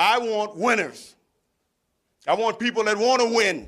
[0.00, 1.16] I want winners.
[2.24, 3.66] I want people that want to win.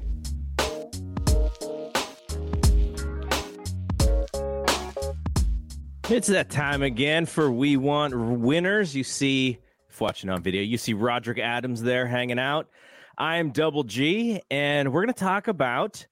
[6.08, 8.95] It's that time again for We Want Winners.
[8.95, 9.58] You see,
[9.89, 12.69] if watching on video, you see Roderick Adams there hanging out.
[13.19, 16.06] I am Double G, and we're going to talk about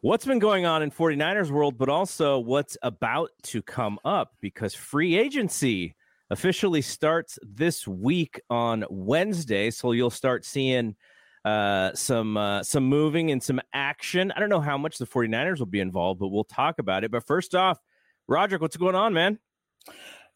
[0.00, 4.74] what's been going on in 49ers world, but also what's about to come up because
[4.74, 5.96] free agency
[6.34, 9.70] officially starts this week on Wednesday.
[9.70, 10.96] So you'll start seeing
[11.44, 14.32] uh, some uh, some moving and some action.
[14.32, 17.12] I don't know how much the 49ers will be involved, but we'll talk about it.
[17.12, 17.78] But first off,
[18.26, 19.38] Roderick, what's going on, man?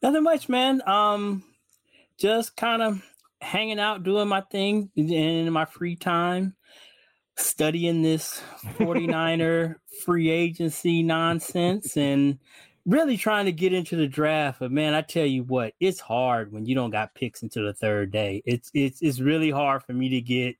[0.01, 0.81] Nothing much, man.
[0.87, 1.43] Um,
[2.17, 3.03] just kind of
[3.41, 6.55] hanging out, doing my thing in my free time,
[7.35, 8.41] studying this
[8.77, 9.75] 49er
[10.05, 12.39] free agency nonsense and
[12.85, 14.59] really trying to get into the draft.
[14.59, 17.73] But man, I tell you what, it's hard when you don't got picks until the
[17.73, 18.41] third day.
[18.45, 20.55] It's it's it's really hard for me to get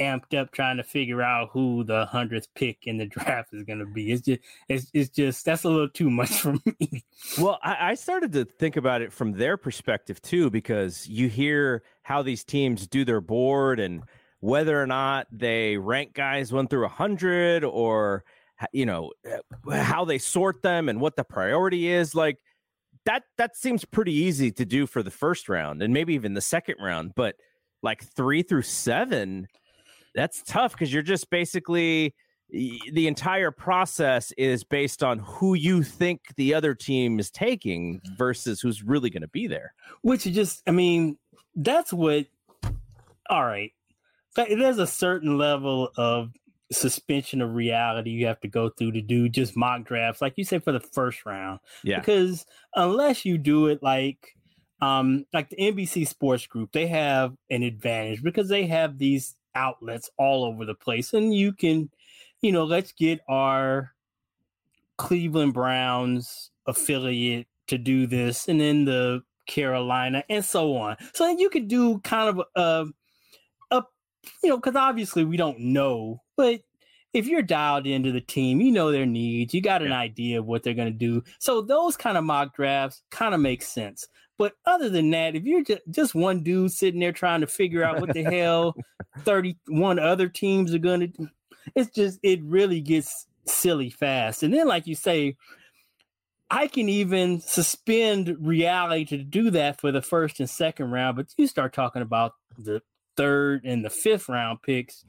[0.00, 3.78] amped up trying to figure out who the hundredth pick in the draft is going
[3.78, 4.10] to be.
[4.10, 7.04] It's just, it's, it's just that's a little too much for me.
[7.38, 11.82] Well, I, I, started to think about it from their perspective too, because you hear
[12.02, 14.02] how these teams do their board and
[14.40, 18.24] whether or not they rank guys one through a hundred, or
[18.72, 22.14] you know eh, how they sort them and what the priority is.
[22.14, 22.38] Like
[23.04, 26.40] that, that seems pretty easy to do for the first round and maybe even the
[26.40, 27.36] second round, but
[27.82, 29.48] like three through seven
[30.14, 32.14] that's tough because you're just basically
[32.50, 38.60] the entire process is based on who you think the other team is taking versus
[38.60, 39.72] who's really going to be there.
[40.02, 41.16] Which is just, I mean,
[41.54, 42.26] that's what.
[43.28, 43.70] All right,
[44.34, 46.30] there's a certain level of
[46.72, 50.44] suspension of reality you have to go through to do just mock drafts, like you
[50.44, 51.60] say for the first round.
[51.82, 51.98] Yeah.
[51.98, 54.36] Because unless you do it like
[54.80, 60.10] um like the NBC Sports Group, they have an advantage because they have these outlets
[60.16, 61.12] all over the place.
[61.12, 61.90] And you can,
[62.40, 63.92] you know, let's get our
[64.96, 70.96] Cleveland Browns affiliate to do this, and then the Carolina, and so on.
[71.14, 72.86] So then you could do kind of a,
[73.70, 73.82] a
[74.42, 76.60] you know, because obviously we don't know, but
[77.12, 79.98] if you're dialed into the team, you know their needs, you got an yeah.
[79.98, 81.22] idea of what they're going to do.
[81.38, 84.06] So those kind of mock drafts kind of make sense.
[84.38, 87.84] But other than that, if you're just, just one dude sitting there trying to figure
[87.84, 88.74] out what the hell
[89.18, 91.28] 31 other teams are going to do,
[91.74, 94.42] it's just, it really gets silly fast.
[94.42, 95.36] And then, like you say,
[96.50, 101.26] I can even suspend reality to do that for the first and second round, but
[101.36, 102.80] you start talking about the
[103.16, 105.04] third and the fifth round picks,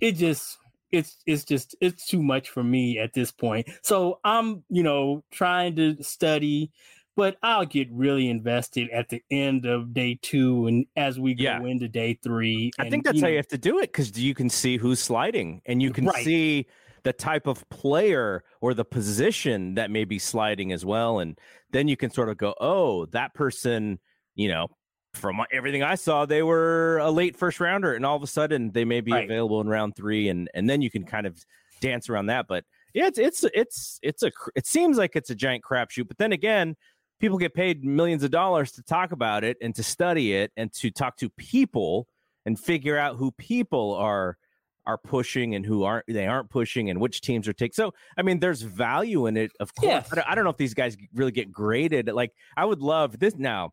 [0.00, 0.58] it just
[0.90, 3.68] it's it's just it's too much for me at this point.
[3.82, 6.70] So I'm, you know, trying to study
[7.16, 11.44] but I'll get really invested at the end of day two and as we go
[11.44, 11.62] yeah.
[11.62, 12.70] into day three.
[12.78, 14.76] I think that's you how know, you have to do it because you can see
[14.76, 16.24] who's sliding and you can right.
[16.24, 16.66] see
[17.02, 21.18] the type of player or the position that may be sliding as well.
[21.18, 21.38] And
[21.70, 23.98] then you can sort of go, oh, that person,
[24.34, 24.68] you know,
[25.14, 28.72] from everything I saw, they were a late first rounder, and all of a sudden
[28.72, 29.24] they may be right.
[29.24, 31.44] available in round three, and and then you can kind of
[31.80, 32.46] dance around that.
[32.48, 32.64] But
[32.94, 36.08] yeah, it's it's it's it's a it seems like it's a giant crapshoot.
[36.08, 36.76] But then again,
[37.20, 40.72] people get paid millions of dollars to talk about it and to study it and
[40.74, 42.08] to talk to people
[42.46, 44.36] and figure out who people are
[44.84, 47.74] are pushing and who aren't they aren't pushing and which teams are taking.
[47.74, 49.88] So I mean, there's value in it, of course.
[49.88, 50.08] Yes.
[50.10, 52.08] I, don't, I don't know if these guys really get graded.
[52.08, 53.72] Like I would love this now.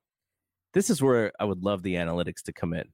[0.74, 2.86] This is where I would love the analytics to come in.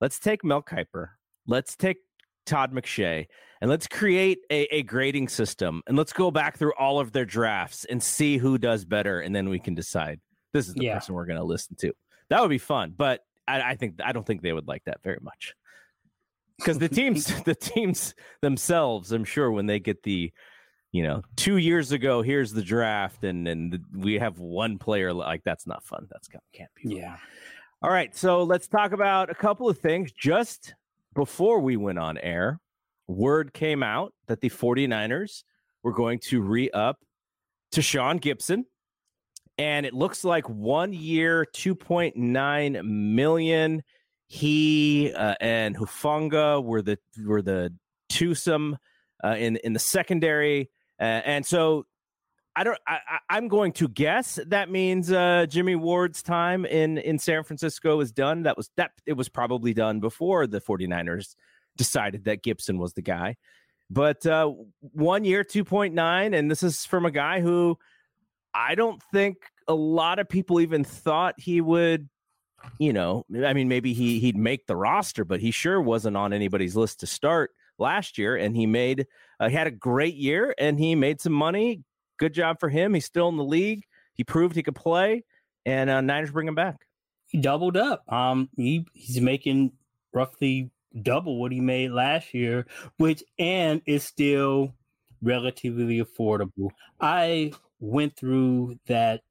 [0.00, 1.08] Let's take Mel Kiper.
[1.46, 1.98] Let's take
[2.46, 3.26] Todd McShay
[3.60, 7.24] and let's create a, a grading system and let's go back through all of their
[7.24, 10.20] drafts and see who does better and then we can decide
[10.52, 10.94] this is the Yeah.
[10.94, 11.92] person we're going to listen to.
[12.28, 15.02] That would be fun, but I, I think I don't think they would like that
[15.02, 15.54] very much
[16.58, 20.30] because the teams the teams themselves i'm sure when they get the
[20.92, 25.12] you know two years ago here's the draft and and the, we have one player
[25.12, 26.96] like that's not fun that's can't, can't be fun.
[26.96, 27.16] Yeah.
[27.82, 30.74] all right so let's talk about a couple of things just
[31.14, 32.60] before we went on air
[33.06, 35.44] word came out that the 49ers
[35.82, 36.98] were going to re-up
[37.72, 38.64] to sean Gipson
[39.58, 43.82] and it looks like one year 2.9 million
[44.32, 47.74] he uh, and Hufanga were the were the
[48.08, 48.78] twosome
[49.24, 50.70] uh, in in the secondary,
[51.00, 51.86] uh, and so
[52.54, 52.78] I don't.
[52.86, 52.98] I,
[53.28, 58.12] I'm going to guess that means uh, Jimmy Ward's time in in San Francisco is
[58.12, 58.42] done.
[58.42, 61.36] That was that it was probably done before the 49ers
[61.76, 63.36] decided that Gipson was the guy.
[63.88, 67.76] But uh, one year, 2.9, and this is from a guy who
[68.54, 72.08] I don't think a lot of people even thought he would
[72.78, 76.32] you know, I mean, maybe he he'd make the roster, but he sure wasn't on
[76.32, 78.36] anybody's list to start last year.
[78.36, 79.06] And he made
[79.40, 81.82] uh, he had a great year, and he made some money.
[82.18, 82.92] Good job for him.
[82.92, 83.84] He's still in the league.
[84.12, 85.24] He proved he could play,
[85.64, 86.76] and uh, Niners bring him back.
[87.26, 88.04] He doubled up.
[88.12, 89.72] Um, he he's making
[90.12, 90.70] roughly
[91.02, 92.66] double what he made last year,
[92.98, 94.74] which and is still
[95.22, 96.68] relatively affordable.
[97.00, 99.22] I went through that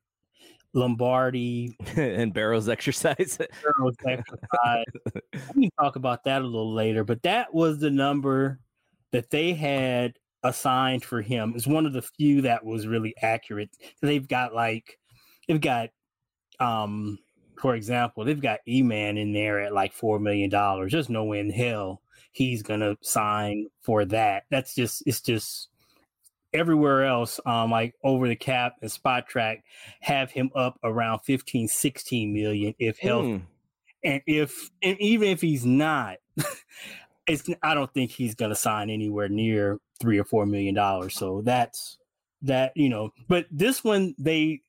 [0.74, 3.38] Lombardi and Barrows' exercise.
[3.78, 4.86] Girls exercise.
[5.54, 8.60] we can talk about that a little later, but that was the number
[9.12, 10.14] that they had
[10.44, 11.54] assigned for him.
[11.56, 13.70] is one of the few that was really accurate.
[14.02, 15.00] They've got like
[15.48, 15.90] they've got
[16.60, 17.20] um
[17.60, 20.92] for example, they've got E Man in there at like four million dollars.
[20.92, 22.02] There's no way in hell
[22.32, 24.44] he's gonna sign for that.
[24.50, 25.70] That's just it's just
[26.54, 29.62] everywhere else, um, like over the cap and Spotrac,
[30.02, 33.38] have him up around 15, 16 million if healthy.
[33.38, 33.44] Hmm.
[34.02, 36.18] And if and even if he's not,
[37.30, 41.16] it's I don't think he's gonna sign anywhere near three or four million dollars.
[41.16, 41.98] So that's
[42.42, 43.12] that, you know.
[43.28, 44.62] But this one they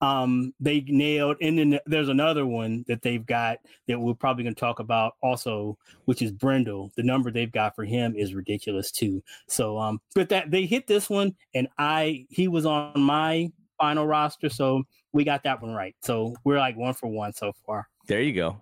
[0.00, 4.52] um they nailed and then there's another one that they've got that we're probably going
[4.52, 8.90] to talk about also which is brendel the number they've got for him is ridiculous
[8.90, 13.48] too so um but that they hit this one and i he was on my
[13.80, 17.52] final roster so we got that one right so we're like one for one so
[17.64, 18.60] far There you go.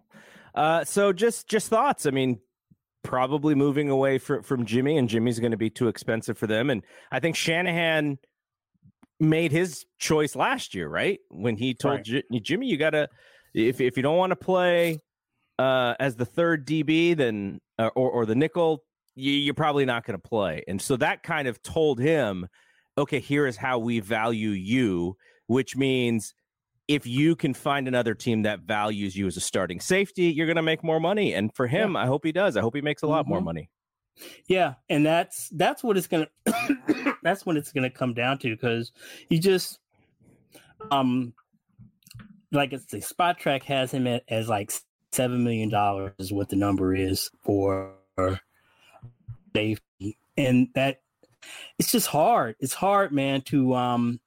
[0.55, 2.07] Uh, so just just thoughts.
[2.07, 2.39] I mean,
[3.03, 6.71] probably moving away from from Jimmy, and Jimmy's going to be too expensive for them.
[6.71, 8.19] And I think Shanahan
[9.19, 11.19] made his choice last year, right?
[11.29, 12.05] When he told Right.
[12.05, 13.09] Ji- Jimmy, you got to
[13.55, 14.99] if if you don't want to play
[15.59, 20.05] uh, as the third DB, then uh, or or the nickel, you, you're probably not
[20.05, 20.63] going to play.
[20.69, 22.47] And so that kind of told him,
[22.97, 26.35] okay, here is how we value you, which means
[26.91, 30.57] if you can find another team that values you as a starting safety, you're going
[30.57, 31.33] to make more money.
[31.35, 32.57] And for him, I hope he does.
[32.57, 33.45] I hope he makes a lot more Mhm.
[33.45, 33.71] money.
[34.49, 36.27] Yeah, and that's that's what it's gonna
[37.23, 38.91] that's what it's gonna come down to because
[39.29, 39.79] you just
[40.91, 41.33] um
[42.53, 44.73] like it's the Spotrac has him at, as like
[45.13, 47.95] seven million dollars is what the number is for
[49.55, 51.01] safety, and that
[51.79, 52.57] it's just hard.
[52.61, 53.43] It's hard, man.
[53.43, 54.21] To um,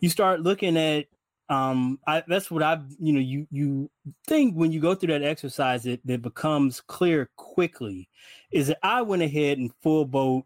[0.00, 1.06] you start looking at
[1.48, 3.90] um, I that's what I've you know you you
[4.26, 8.08] think when you go through that exercise it, it becomes clear quickly
[8.50, 10.44] is that I went ahead and full boat.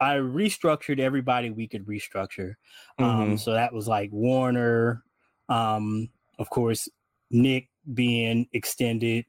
[0.00, 2.54] I restructured everybody we could restructure.
[2.98, 3.38] Um, Mhm.
[3.38, 5.04] so that was like Warner,
[5.48, 6.88] um, of course,
[7.30, 9.26] Nick being extended,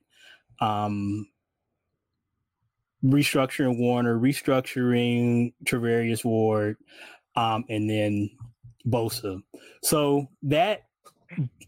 [0.60, 1.28] um,
[3.04, 6.78] restructuring Warner, restructuring Charvarius Ward,
[7.36, 8.30] um, and then
[8.86, 9.42] Bosa.
[9.84, 10.84] So that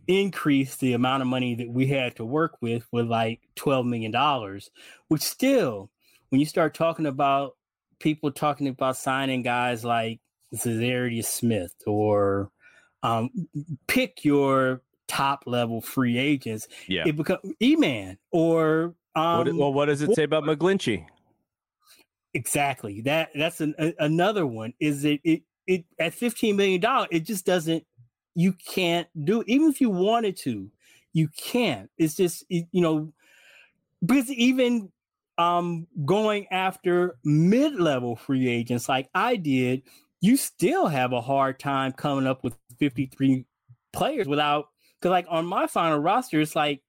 [0.08, 4.60] increased the amount of money that we had to work with with like $12 million,
[5.08, 5.89] which still,
[6.29, 7.55] when you start talking about
[8.00, 10.20] people talking about signing guys like
[10.55, 12.51] Za'Darius Smith or
[13.01, 13.29] um,
[13.88, 17.03] pick your top level free agents, Yeah.
[17.05, 21.05] it becomes E-Man or um, what, well, what does it say about McGlinchey?
[22.34, 23.01] Exactly.
[23.01, 24.74] That that's an, a, another one.
[24.79, 27.10] Is it it it at fifteen million dollars?
[27.12, 27.86] It just doesn't
[28.35, 30.69] you can't do even if you wanted to,
[31.13, 31.89] you can't.
[31.97, 33.13] It's just you know
[34.05, 34.91] because even
[35.37, 39.83] um going after mid-level free agents like I did,
[40.21, 43.45] you still have a hard time coming up with 53
[43.91, 46.81] players without because like on my final roster, it's like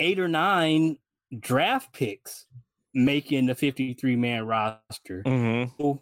[0.00, 0.98] eight or nine
[1.38, 2.46] draft picks
[2.94, 5.22] making the 53 man roster.
[5.24, 5.70] Mm-hmm.
[5.78, 6.00] So,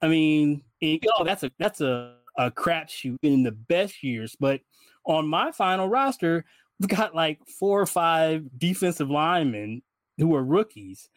[0.00, 4.60] I mean, you know, that's a that's a, a crapshoot in the best years, but
[5.04, 6.44] on my final roster,
[6.78, 9.82] we've got like four or five defensive linemen
[10.18, 11.08] who are rookies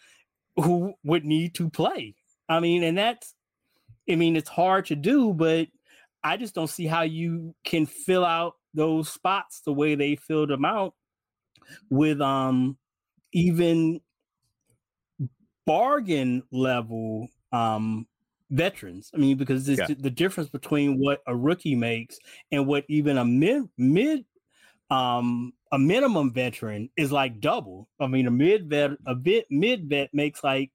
[0.55, 2.15] who would need to play.
[2.48, 3.34] I mean, and that's
[4.10, 5.67] I mean, it's hard to do, but
[6.24, 10.50] I just don't see how you can fill out those spots the way they filled
[10.50, 10.93] them out
[11.89, 12.77] with um
[13.34, 14.00] even
[15.65, 18.05] bargain level um
[18.51, 19.11] veterans.
[19.13, 19.95] I mean, because it's Yeah.
[19.97, 22.17] the difference between what a rookie makes
[22.51, 24.25] and what even a mid mid
[24.91, 27.89] um a minimum veteran is like double.
[27.99, 30.71] I mean, a mid vet a bit mid vet makes like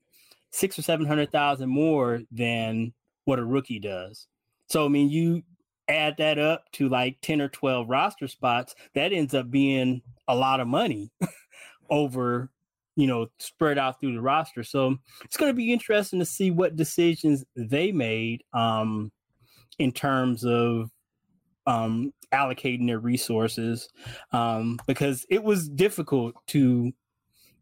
[0.51, 2.93] six or seven hundred thousand more than
[3.25, 4.27] what a rookie does.
[4.67, 5.43] So I mean, you
[5.89, 10.35] add that up to like ten or twelve roster spots, that ends up being a
[10.35, 11.11] lot of money
[11.91, 12.51] over
[12.97, 14.63] you know spread out through the roster.
[14.63, 19.11] So it's going to be interesting to see what decisions they made um,
[19.79, 20.91] in terms of
[21.67, 23.89] um, allocating their resources
[24.33, 26.93] um, because it was difficult to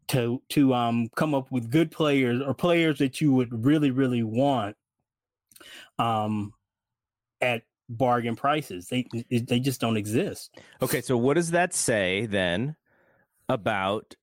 [0.09, 4.23] to to um, come up with good players or players that you would really really
[4.23, 4.75] want
[5.97, 6.53] um,
[7.41, 8.87] at bargain prices.
[8.87, 10.59] They they just don't exist.
[10.81, 12.75] Okay, so what does that say then
[13.47, 14.15] about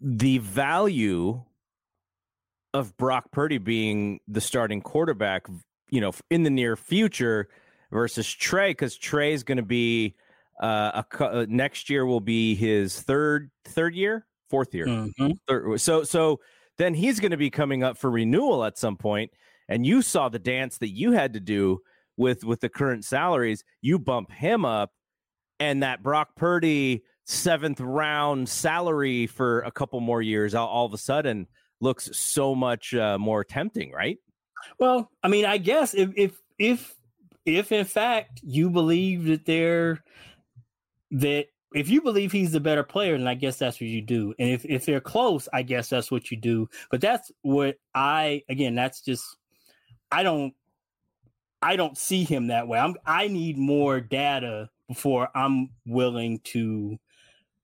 [0.00, 1.42] the value
[2.74, 5.46] of Brock Purdy being the starting quarterback,
[5.90, 7.48] you know, in the near future
[7.90, 8.70] versus Trey?
[8.70, 10.16] Because Trey is going to be
[10.60, 14.86] uh, a uh, next year will be his third third year, fourth year.
[14.86, 15.36] Mhm.
[15.46, 16.40] Third- So so
[16.78, 19.30] then he's going to be coming up for renewal at some point,
[19.68, 21.80] and you saw the dance that you had to do
[22.16, 23.64] with with the current salaries.
[23.82, 24.92] You bump him up,
[25.60, 30.94] and that Brock Purdy seventh round salary for a couple more years all, all of
[30.94, 31.46] a sudden
[31.80, 34.18] looks so much uh, more tempting, right?
[34.78, 36.94] Well, I mean, I guess if if if
[37.44, 40.02] if in fact you believe that they're
[41.10, 44.32] that if you believe he's the better player, then I guess that's what you do.
[44.38, 46.68] And if if they're close, I guess that's what you do.
[46.90, 49.36] But that's what I again, that's just
[50.10, 50.54] I don't
[51.60, 52.78] I don't see him that way.
[52.78, 56.98] I'm I need more data before I'm willing to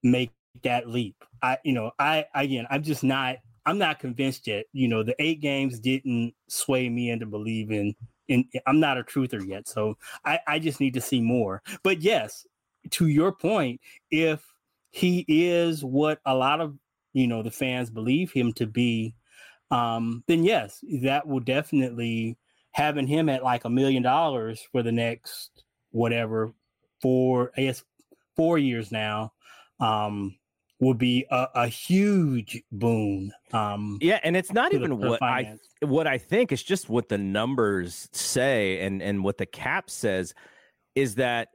[0.03, 0.33] make
[0.63, 1.17] that leap.
[1.43, 4.67] I you know, I again, I'm just not I'm not convinced yet.
[4.73, 7.95] You know, the eight games didn't sway me into believing
[8.29, 9.69] in I'm not a truther yet.
[9.69, 11.63] So I, I just need to see more.
[11.83, 12.47] But yes,
[12.91, 13.81] to your point,
[14.11, 14.45] if
[14.91, 16.77] he is what a lot of
[17.13, 19.15] you know the fans believe him to be,
[19.71, 22.37] um, then yes, that will definitely
[22.73, 26.53] having him at like a million dollars for the next whatever
[27.01, 27.85] four I guess
[28.37, 29.33] four years now.
[29.83, 30.37] Um
[30.83, 33.31] will be a, a huge boon.
[33.53, 37.09] Um, Yeah, and it's not even the what I what I think it's just what
[37.09, 40.35] the numbers say and and what the cap says
[40.97, 41.49] is that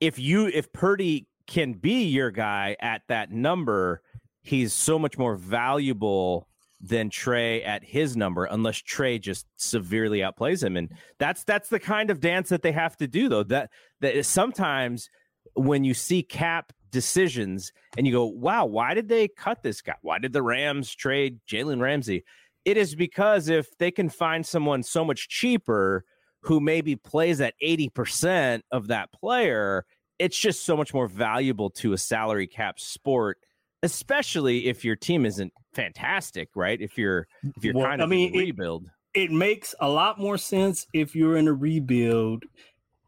[0.00, 4.00] if you if Purdy can be your guy at that number,
[4.42, 6.48] he's so much more valuable
[6.80, 11.78] than Trey at his number unless Trey just severely outplays him and that's that's the
[11.78, 15.08] kind of dance that they have to do though that that is sometimes
[15.54, 19.96] when you see cap decisions and you go wow why did they cut this guy
[20.02, 22.24] why did the Rams trade Jalen Ramsey
[22.64, 26.04] it is because if they can find someone so much cheaper
[26.40, 29.84] who maybe plays at 80% of that player,
[30.18, 33.36] it's just so much more valuable to a salary cap sport,
[33.82, 36.80] especially if your team isn't fantastic, right?
[36.80, 38.86] If you're if you're Well, kind I of mean, in it- rebuild.
[39.14, 42.44] it makes a lot more sense if you're in a rebuild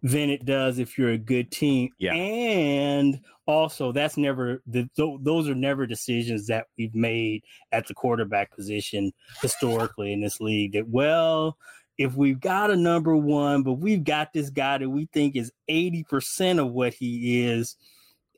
[0.02, 1.90] than it does if you're a good team.
[1.98, 2.12] Yeah.
[2.14, 7.94] And also, that's never the, tho- those are never decisions that we've made at the
[7.94, 9.12] quarterback position
[9.42, 10.72] historically in this league.
[10.72, 11.56] That well,
[11.98, 15.50] if we've got a number one, but we've got this guy that we think is
[15.68, 17.76] eighty percent of what he is.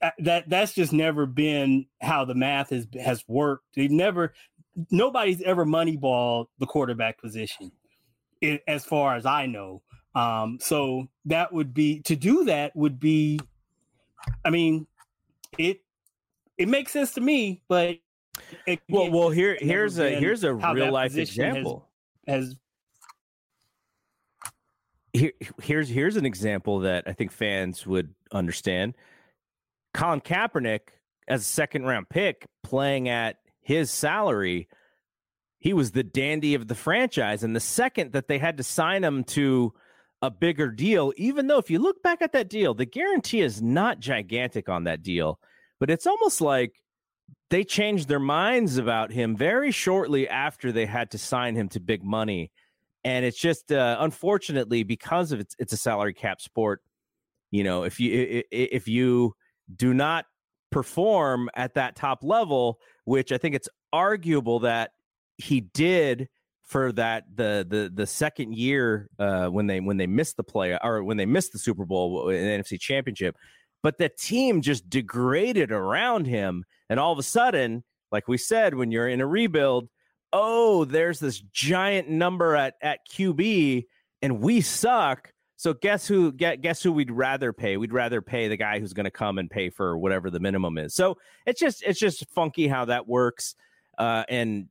[0.01, 3.65] uh, That that's just never been how the math has has worked.
[3.75, 4.33] They've never
[4.91, 7.73] nobody's ever moneyballed the quarterback position
[8.45, 9.83] i- as far as I know.
[10.19, 13.39] Um, so that would be to do that would be,
[14.45, 14.87] I mean,
[15.57, 15.81] it
[16.57, 17.99] it makes sense to me, but
[18.67, 21.89] it, Well, well, here here's a here's a real life position has- example.
[22.27, 22.57] has
[25.13, 25.33] here,
[25.63, 28.95] here's here's an example that I think fans would understand.
[29.95, 30.81] Colin Kaepernick,
[31.29, 34.69] as a second round pick, playing at his salary,
[35.59, 37.43] he was the dandy of the franchise.
[37.43, 39.73] And the second that they had to sign him to
[40.23, 43.63] a bigger deal, even though if you look back at that deal, the guarantee is
[43.63, 45.39] not gigantic on that deal,
[45.79, 46.75] but it's almost like
[47.51, 51.81] they changed their minds about him very shortly after they had to sign him to
[51.81, 52.51] big money.
[53.05, 56.83] And it's just uh, unfortunately because of it's it's a salary cap sport.
[57.51, 59.35] You know, if you if you
[59.75, 60.27] do not
[60.71, 64.91] perform at that top level, which I think it's arguable that
[65.39, 66.29] he did
[66.69, 70.79] for that the the the second year uh, when they when they missed the play
[70.83, 73.37] or when they missed the Super Bowl in the NFC Championship,
[73.83, 78.75] but the team just degraded around him, and all of a sudden, like we said,
[78.75, 79.89] when you're in a rebuild,
[80.33, 83.87] oh, there's this giant number at at QB,
[84.21, 85.33] and we suck.
[85.57, 86.33] So guess who?
[86.33, 87.79] Get guess who we'd rather pay?
[87.79, 90.77] We'd rather pay the guy who's going to come and pay for whatever the minimum
[90.77, 90.95] is.
[90.95, 93.55] So it's just it's just funky how that works.
[93.97, 94.69] Uh, and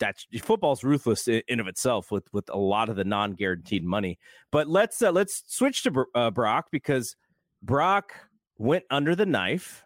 [0.00, 4.18] that's football's ruthless in, of itself with with a lot of the non-guaranteed money.
[4.50, 7.14] But let's uh, let's switch to uh, Brock because
[7.62, 8.12] Brock
[8.58, 9.84] went under the knife,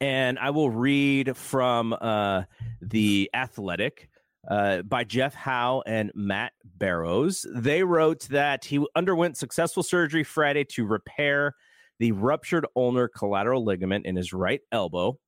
[0.00, 2.44] and I will read from uh,
[2.80, 4.08] the Athletic.
[4.48, 7.44] Uh, by Jeff Howe and Matt Barrows.
[7.54, 11.54] They wrote that he underwent successful surgery Friday to repair
[11.98, 15.18] the ruptured ulnar collateral ligament in his right elbow.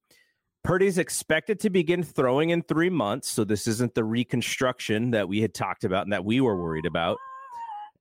[0.65, 3.31] Purdy's expected to begin throwing in three months.
[3.31, 6.87] So this isn't the reconstruction that we had talked about and that we were worried
[6.87, 7.19] about.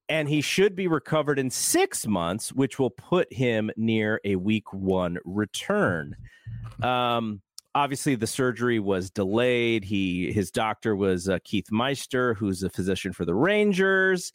[0.09, 4.73] And he should be recovered in six months, which will put him near a week
[4.73, 6.15] one return.
[6.83, 7.41] Um,
[7.73, 9.85] obviously, the surgery was delayed.
[9.85, 14.33] He his doctor was uh, Keith Meister, who's a physician for the Rangers.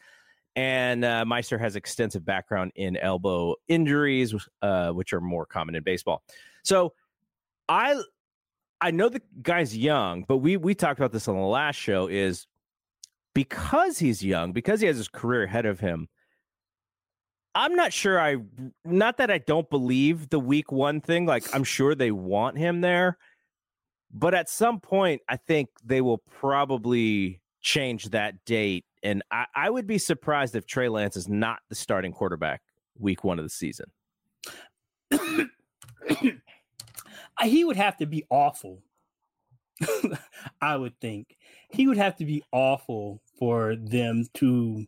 [0.56, 5.82] And uh, Meister has extensive background in elbow injuries, uh, which are more common in
[5.82, 6.22] baseball.
[6.62, 6.94] So
[7.68, 8.02] I
[8.80, 12.06] I know the guy's young, but we we talked about this on the last show.
[12.08, 12.46] Is
[13.34, 16.08] because he's young, because he has his career ahead of him.
[17.54, 18.20] I'm not sure.
[18.20, 18.36] I
[18.84, 21.26] not that I don't believe the week one thing.
[21.26, 23.16] Like I'm sure they want him there,
[24.12, 28.84] but at some point, I think they will probably change that date.
[29.02, 32.62] And I, I would be surprised if Trey Lance is not the starting quarterback
[32.98, 33.86] week one of the season.
[37.44, 38.82] he would have to be awful.
[40.60, 41.36] I would think
[41.70, 44.86] he would have to be awful for them to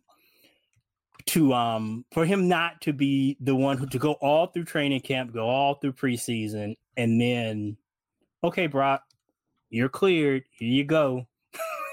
[1.27, 5.01] to um for him not to be the one who to go all through training
[5.01, 7.77] camp, go all through preseason, and then
[8.43, 9.03] okay, Brock,
[9.69, 10.43] you're cleared.
[10.51, 11.27] Here you go.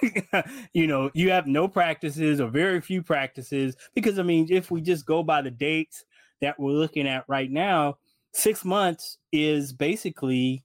[0.72, 4.80] you know, you have no practices or very few practices because I mean, if we
[4.80, 6.04] just go by the dates
[6.40, 7.98] that we're looking at right now,
[8.36, 10.62] six months is basically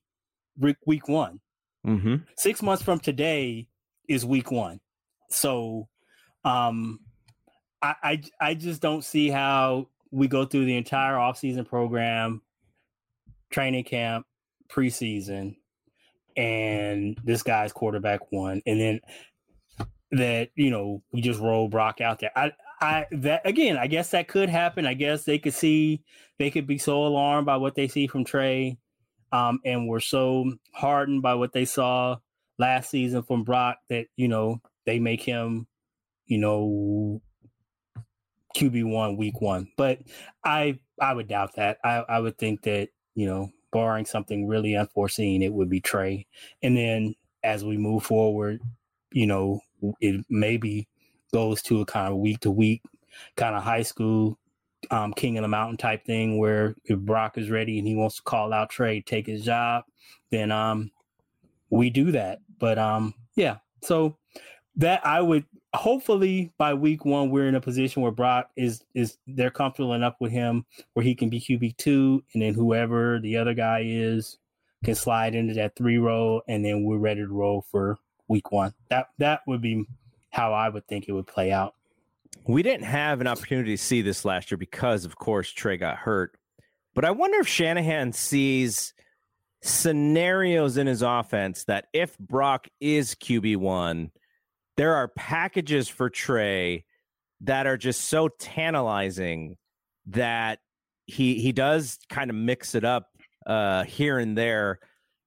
[0.85, 1.39] week one.
[1.87, 2.15] Mm-hmm.
[2.37, 3.69] Six months from today
[4.09, 4.79] is week one.
[5.29, 5.87] So,
[6.43, 6.99] um,
[7.81, 12.41] I, I, I just don't see how we go through the entire offseason program,
[13.49, 14.25] training camp,
[14.69, 15.55] preseason,
[16.35, 18.99] and this guy's quarterback one, and then
[20.11, 22.31] that you know we just roll Brock out there.
[22.35, 24.85] I I that again, I guess that could happen.
[24.87, 26.03] I guess they could see
[26.39, 28.77] they could be so alarmed by what they see from Trey,
[29.31, 32.17] um, and were so hardened by what they saw
[32.57, 35.67] last season from Brock that you know they make him,
[36.25, 37.21] you know,
[38.57, 39.67] QB one week one.
[39.77, 39.99] But
[40.43, 41.77] I I would doubt that.
[41.83, 46.25] I I would think that you know, barring something really unforeseen, it would be Trey.
[46.63, 48.61] And then as we move forward,
[49.11, 49.59] you know,
[49.99, 50.87] it maybe
[51.31, 52.81] goes to a kind of week to week
[53.35, 54.37] kind of high school
[54.89, 58.15] um, king of the mountain type thing where if Brock is ready and he wants
[58.17, 59.83] to call out Trey, take his job,
[60.31, 60.91] then um,
[61.69, 62.39] we do that.
[62.59, 64.17] But um, yeah, so
[64.77, 69.17] that I would hopefully by week one we're in a position where Brock is is
[69.27, 73.37] they're comfortable enough with him where he can be QB two, and then whoever the
[73.37, 74.37] other guy is
[74.83, 78.73] can slide into that three row, and then we're ready to roll for week one.
[78.89, 79.85] That that would be
[80.31, 81.75] how I would think it would play out.
[82.47, 85.97] We didn't have an opportunity to see this last year because, of course, Trey got
[85.97, 86.35] hurt.
[86.95, 88.93] But I wonder if Shanahan sees
[89.61, 94.09] scenarios in his offense that if Brock is QB1,
[94.77, 96.85] there are packages for Trey
[97.41, 99.57] that are just so tantalizing
[100.07, 100.59] that
[101.05, 103.09] he he does kind of mix it up
[103.45, 104.79] uh, here and there,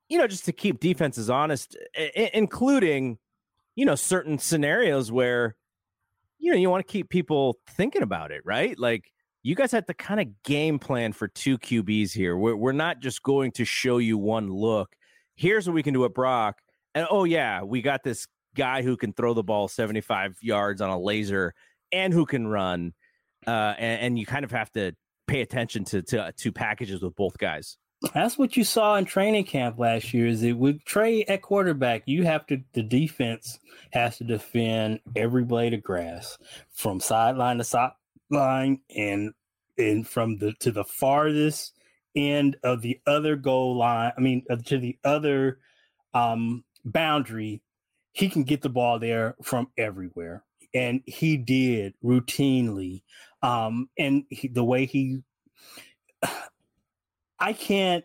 [0.08, 3.18] you know, just to keep defenses honest, I- including
[3.74, 5.56] you know certain scenarios where
[6.44, 8.78] you know, you want to keep people thinking about it, right?
[8.78, 9.10] Like
[9.42, 12.36] you guys had to kind of game plan for two QBs here.
[12.36, 14.94] We're, we're not just going to show you one look.
[15.36, 16.58] Here's what we can do at Brock.
[16.94, 20.90] And oh, yeah, we got this guy who can throw the ball 75 yards on
[20.90, 21.54] a laser
[21.92, 22.92] and who can run.
[23.46, 24.92] Uh, and, and you kind of have to
[25.26, 27.78] pay attention to, to, to packages with both guys.
[28.12, 30.26] That's what you saw in training camp last year.
[30.26, 33.58] Is it with Trey at quarterback, you have to the defense
[33.92, 36.36] has to defend every blade of grass
[36.72, 39.32] from sideline to sideline and
[39.78, 41.72] and from the to the farthest
[42.14, 44.12] end of the other goal line.
[44.16, 45.58] I mean, uh, to the other
[46.12, 47.62] um, boundary,
[48.12, 53.02] he can get the ball there from everywhere, and he did routinely.
[53.42, 55.22] Um, and he, the way he
[57.44, 58.04] I can't.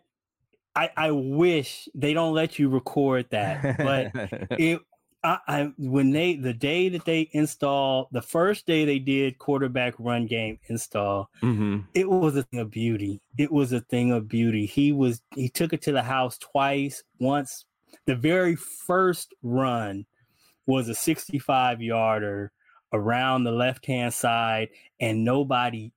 [0.75, 4.11] I I wish they don't let you record that, but
[4.59, 4.81] it.
[5.21, 9.93] I, I when they the day that they install the first day they did quarterback
[9.97, 11.79] run game install, mm-hmm.
[11.93, 13.21] it was a thing of beauty.
[13.37, 14.65] It was a thing of beauty.
[14.65, 17.03] He was he took it to the house twice.
[17.19, 17.65] Once
[18.05, 20.05] the very first run
[20.67, 22.51] was a 65 yarder
[22.91, 25.91] around the left hand side, and nobody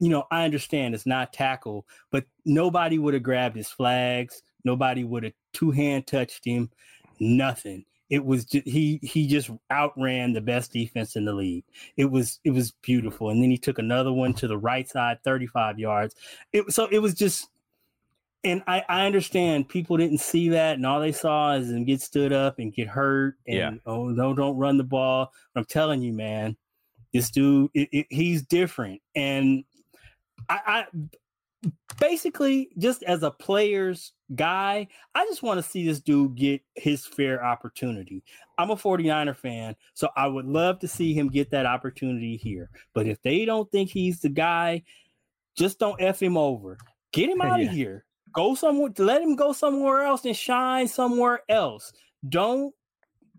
[0.00, 4.42] you know, I understand it's not tackle, but nobody would have grabbed his flags.
[4.64, 6.70] Nobody would have two hand touched him.
[7.20, 7.84] Nothing.
[8.10, 11.64] It was just, he he just outran the best defense in the league.
[11.96, 13.30] It was it was beautiful.
[13.30, 16.14] And then he took another one to the right side, 35 yards.
[16.52, 17.48] It so it was just
[18.44, 22.00] and I, I understand people didn't see that and all they saw is him get
[22.00, 23.70] stood up and get hurt and yeah.
[23.84, 25.32] oh no don't run the ball.
[25.54, 26.56] I'm telling you, man,
[27.12, 29.64] this dude it, it, he's different and
[30.48, 30.84] I, I
[32.00, 37.06] basically just as a player's guy, I just want to see this dude get his
[37.06, 38.22] fair opportunity.
[38.56, 42.70] I'm a 49er fan, so I would love to see him get that opportunity here.
[42.94, 44.82] But if they don't think he's the guy,
[45.56, 46.78] just don't F him over.
[47.12, 47.66] Get him out yeah.
[47.66, 48.04] of here.
[48.32, 51.92] Go somewhere, let him go somewhere else and shine somewhere else.
[52.28, 52.74] Don't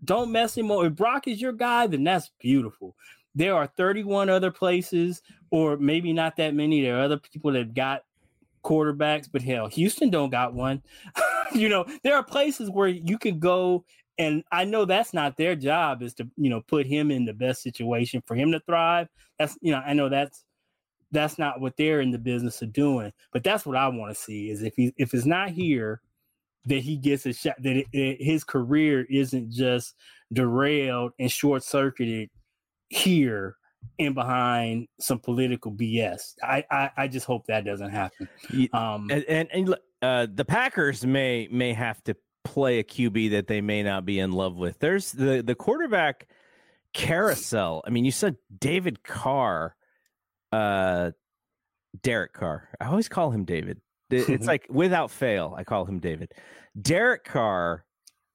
[0.04, 0.86] don't mess him over.
[0.86, 2.96] If Brock is your guy, then that's beautiful.
[3.34, 6.82] There are 31 other places, or maybe not that many.
[6.82, 8.02] There are other people that got
[8.64, 10.82] quarterbacks, but hell, Houston don't got one.
[11.54, 13.84] you know, there are places where you could go
[14.20, 17.32] and I know that's not their job is to, you know, put him in the
[17.32, 19.08] best situation for him to thrive.
[19.38, 20.44] That's, you know, I know that's
[21.10, 24.20] that's not what they're in the business of doing, but that's what I want to
[24.20, 26.02] see is if he if it's not here
[26.66, 29.94] that he gets a shot that it, it, his career isn't just
[30.34, 32.28] derailed and short circuited
[32.90, 33.56] here
[33.98, 36.34] and behind some political BS.
[36.42, 38.28] I, I, I just hope that doesn't happen.
[38.72, 43.46] Um, and and, and uh, the Packers may may have to play a QB that
[43.46, 44.78] they may not be in love with.
[44.78, 46.28] There's the the quarterback
[46.92, 47.82] carousel.
[47.86, 49.76] I mean, you said David Carr,
[50.52, 51.12] uh,
[52.02, 52.68] Derek Carr.
[52.80, 53.80] I always call him David.
[54.12, 56.32] It's like without fail, I call him David.
[56.80, 57.84] Derek Carr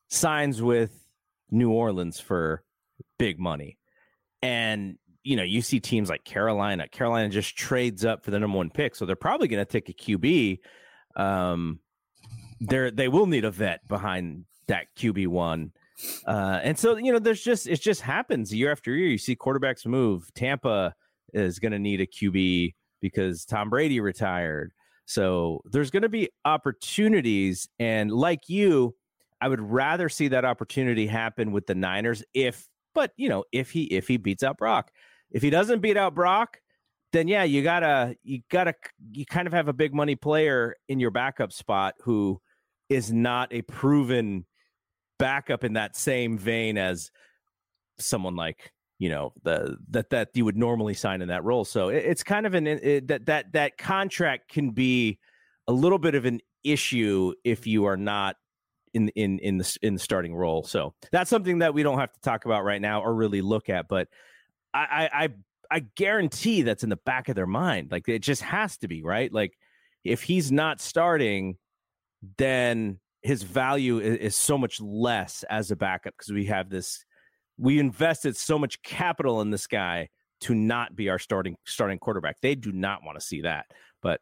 [0.08, 1.06] signs with
[1.52, 2.64] New Orleans for
[3.20, 3.78] big money.
[4.46, 6.88] And you know, you see teams like Carolina.
[6.88, 9.90] Carolina just trades up for the number one pick, so they're probably going to take
[9.90, 10.60] a QB.
[11.16, 11.80] Um,
[12.62, 15.72] they they will need a vet behind that QB one.
[16.28, 19.10] Uh, and so you know, there's just it just happens year after year.
[19.10, 20.32] You see quarterbacks move.
[20.36, 20.94] Tampa
[21.34, 24.74] is going to need a QB because Tom Brady retired.
[25.06, 28.96] So there's going to be opportunities, and like you,
[29.42, 33.70] I would rather see that opportunity happen with the Niners if but you know, if
[33.70, 34.90] he if he beats out Brock,
[35.30, 36.58] if he doesn't beat out Brock,
[37.14, 38.74] then yeah, you gotta you gotta
[39.12, 42.42] you kind of have a big money player in your backup spot who
[42.90, 44.46] is not a proven
[45.20, 47.12] backup in that same vein as
[48.00, 51.66] someone like you know the that that you would normally sign in that role.
[51.66, 55.20] So it, it's kind of an it, that that that contract can be
[55.68, 58.36] a little bit of an issue if you are not
[58.96, 60.64] in in in the in the starting role.
[60.64, 63.70] So that's something that we don't have to talk about right now or really look
[63.70, 63.88] at.
[63.88, 64.08] But
[64.74, 65.30] I I
[65.70, 67.92] I guarantee that's in the back of their mind.
[67.92, 69.32] Like it just has to be right.
[69.32, 69.54] Like
[70.04, 71.58] if he's not starting,
[72.38, 77.04] then his value is, is so much less as a backup because we have this.
[77.58, 80.10] We invested so much capital in this guy
[80.42, 82.38] to not be our starting starting quarterback.
[82.42, 83.66] They do not want to see that.
[84.02, 84.22] But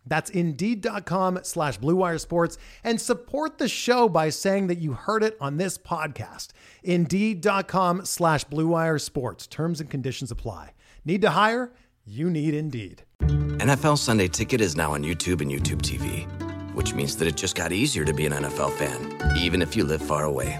[0.05, 1.77] That's Indeed.com slash
[2.17, 6.49] Sports and support the show by saying that you heard it on this podcast.
[6.83, 8.45] Indeed.com slash
[8.99, 9.47] Sports.
[9.47, 10.73] Terms and conditions apply.
[11.05, 11.71] Need to hire?
[12.05, 13.03] You need Indeed.
[13.21, 16.25] NFL Sunday Ticket is now on YouTube and YouTube TV,
[16.73, 19.83] which means that it just got easier to be an NFL fan, even if you
[19.83, 20.59] live far away.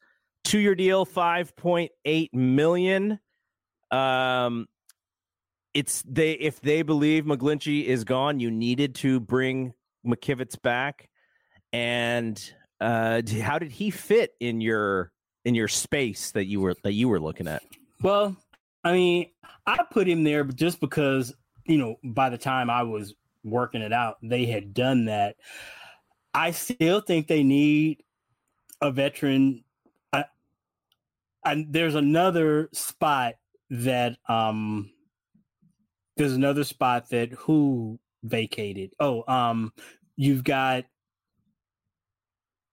[0.43, 3.19] two-year deal, five point eight million.
[3.89, 4.67] Um,
[5.73, 9.73] it's they if they believe McGlinchey is gone, you needed to bring
[10.05, 11.09] McKivitz back.
[11.73, 12.41] And
[12.79, 15.11] uh, how did he fit in your
[15.45, 17.63] in your space that you were that you were looking at?
[18.01, 18.35] Well,
[18.83, 19.29] I mean,
[19.65, 21.33] I put him there just because
[21.65, 25.35] you know, by the time I was working it out, they had done that.
[26.33, 28.03] I still think they need
[28.81, 29.63] a veteran.
[31.43, 33.35] And there's another spot
[33.69, 34.91] that um
[36.17, 38.91] there's another spot that who vacated.
[38.99, 39.73] Oh, um
[40.17, 40.85] you've got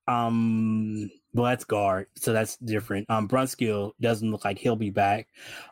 [0.07, 3.09] um well that's guard, so that's different.
[3.11, 5.29] Um Brunskill doesn't look like he'll be back.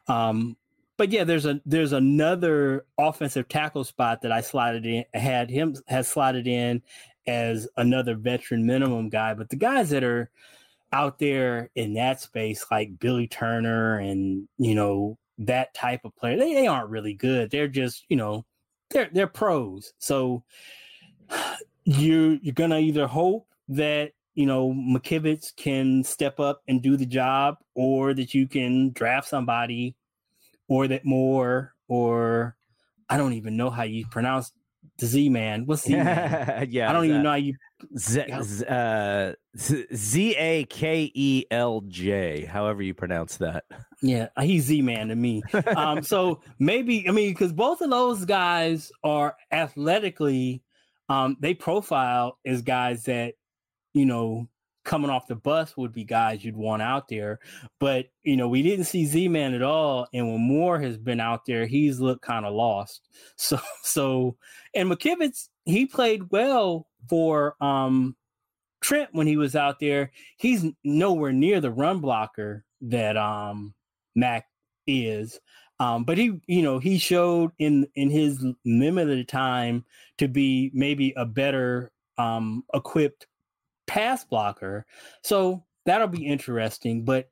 [0.09, 0.57] Um
[0.97, 5.75] but yeah, there's a there's another offensive tackle spot that I slotted in had him
[5.89, 6.83] has slotted in
[7.27, 9.35] as another veteran minimum guy.
[9.35, 10.31] But the guys that are
[10.97, 16.39] out there in that space, like Billy Turner and you know that type of player,
[16.39, 17.51] they, they aren't really good.
[17.51, 18.47] They're just you know
[18.91, 19.93] they're they're pros.
[19.99, 20.43] So
[21.85, 27.07] you you're gonna either hope that you know McKivitz can step up and do the
[27.07, 29.95] job, or that you can draft somebody
[30.69, 32.57] or that more or
[33.09, 34.53] I don't even know how you pronounce
[34.99, 35.67] the Z man.
[35.67, 36.69] What's Z man?
[36.71, 37.55] yeah, I don't even know how you
[37.97, 38.25] Z
[38.69, 43.65] uh, Z A K E L J, however you pronounce that.
[44.03, 45.43] Yeah, he's Z man to me.
[45.77, 50.63] um, so maybe I mean because both of those guys are athletically,
[51.09, 53.35] um, they profile as guys that
[53.95, 54.49] you know
[54.87, 57.41] coming off the bus would be guys you'd want out there.
[57.79, 61.21] But you know, we didn't see Z Man at all, and when Moore has been
[61.21, 63.03] out there, he's looked kind of lost.
[63.37, 64.37] So so
[64.75, 68.17] and McKivitz, he played well for um
[68.81, 70.13] Trent when he was out there.
[70.39, 73.75] He's nowhere near the run blocker that um
[74.15, 74.47] Mac
[74.87, 75.39] is.
[75.79, 79.85] Um, but he, you know, he showed in in his limited time
[80.19, 83.27] to be maybe a better um, equipped
[83.87, 84.87] pass blocker.
[85.23, 87.05] So that'll be interesting.
[87.05, 87.31] But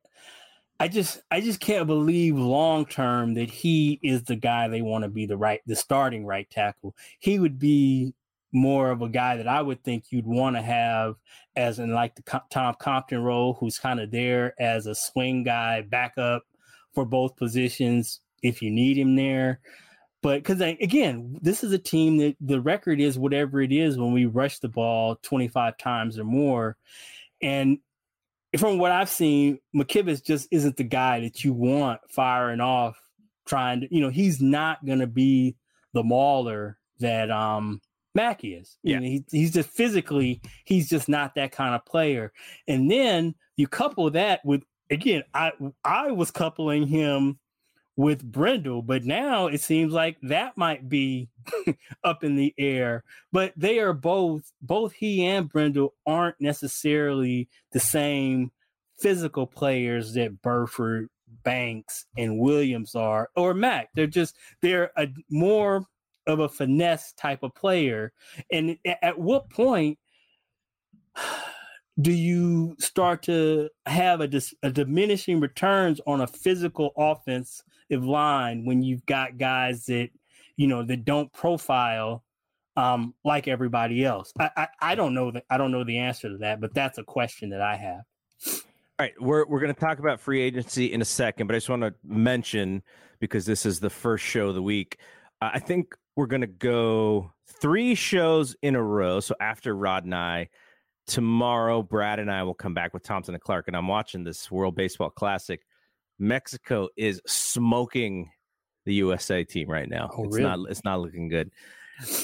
[0.81, 5.05] I just I just can't believe long term that he is the guy they want
[5.05, 6.95] to be the right the starting right tackle.
[7.21, 8.15] He would be
[8.53, 11.17] more of a guy that I would think you'd want to have
[11.57, 15.83] as in like the Tom Compton role, who's kind of there as a swing guy,
[15.83, 16.43] backup
[16.95, 19.61] for both positions if you need him there.
[20.25, 24.15] But because again, this is a team that the record is whatever it is when
[24.15, 26.79] we rush the ball 25 times or more.
[27.43, 27.77] And
[28.57, 32.99] from what I've seen, McKivitz just isn't the guy that you want firing off,
[33.45, 35.57] trying to, you know, he's not going to be
[35.93, 37.83] the mauler that um
[38.15, 38.79] Mac is.
[38.83, 38.95] Yeah.
[38.95, 42.33] You know, he, he's just physically, he's just not that kind of player.
[42.67, 45.53] And then you couple that with, again, I
[45.85, 47.39] I was coupling him
[47.97, 51.29] with Brendel, but now it seems like that might be
[52.05, 53.05] up in the air.
[53.33, 58.51] But they are both, both he and Brendel aren't necessarily the same
[58.99, 61.09] physical players that Burford,
[61.45, 63.91] Banks, and Williams are, or Mac.
[63.95, 65.87] They're just, they're a more
[66.27, 68.13] of a finesse type of player.
[68.51, 69.99] And at what point
[72.01, 78.65] do you start to have a, dis- a diminishing returns on a physical offensive line
[78.65, 80.11] when you've got guys that
[80.57, 82.25] you know, that don't profile
[82.77, 84.33] um, like everybody else?
[84.39, 86.99] I, I, I don't know that I don't know the answer to that, but that's
[86.99, 88.03] a question that I have.
[88.47, 91.57] All right, we're we're going to talk about free agency in a second, but I
[91.57, 92.83] just want to mention
[93.19, 94.99] because this is the first show of the week.
[95.41, 99.21] Uh, I think we're going to go three shows in a row.
[99.21, 100.49] So after Rod and I,
[101.07, 104.51] tomorrow, Brad and I will come back with Thompson and Clark, and I'm watching this
[104.51, 105.61] World Baseball Classic.
[106.19, 108.31] Mexico is smoking
[108.85, 110.11] the USA team right now.
[110.17, 110.49] Oh, it's really?
[110.49, 111.51] not it's not looking good.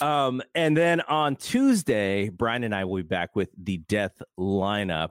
[0.01, 5.11] Um, and then on Tuesday, Brian and I will be back with the death lineup.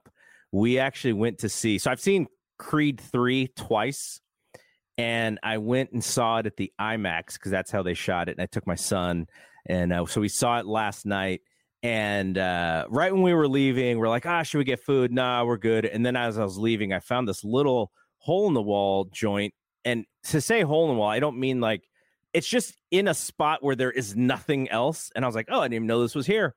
[0.52, 1.78] We actually went to see.
[1.78, 4.20] So I've seen Creed three twice,
[4.98, 8.34] and I went and saw it at the IMAX because that's how they shot it.
[8.34, 9.28] And I took my son,
[9.66, 11.42] and uh, so we saw it last night.
[11.82, 15.46] And uh, right when we were leaving, we're like, "Ah, should we get food?" Nah,
[15.46, 15.86] we're good.
[15.86, 19.54] And then as I was leaving, I found this little hole in the wall joint.
[19.86, 21.84] And to say hole in the wall, I don't mean like
[22.34, 25.12] it's just in a spot where there is nothing else.
[25.16, 26.56] And I was like, oh, I didn't even know this was here.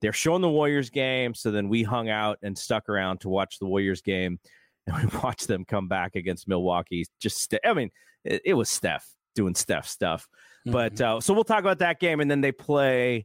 [0.00, 1.34] They're showing the Warriors game.
[1.34, 4.38] So then we hung out and stuck around to watch the Warriors game.
[4.86, 7.06] And we watched them come back against Milwaukee.
[7.18, 7.90] Just, st- I mean,
[8.22, 10.28] it, it was Steph doing Steph stuff.
[10.66, 12.20] But uh, so we'll talk about that game.
[12.20, 13.24] And then they play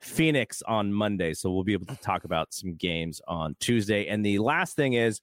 [0.00, 1.32] Phoenix on Monday.
[1.34, 4.08] So we'll be able to talk about some games on Tuesday.
[4.08, 5.20] And the last thing is,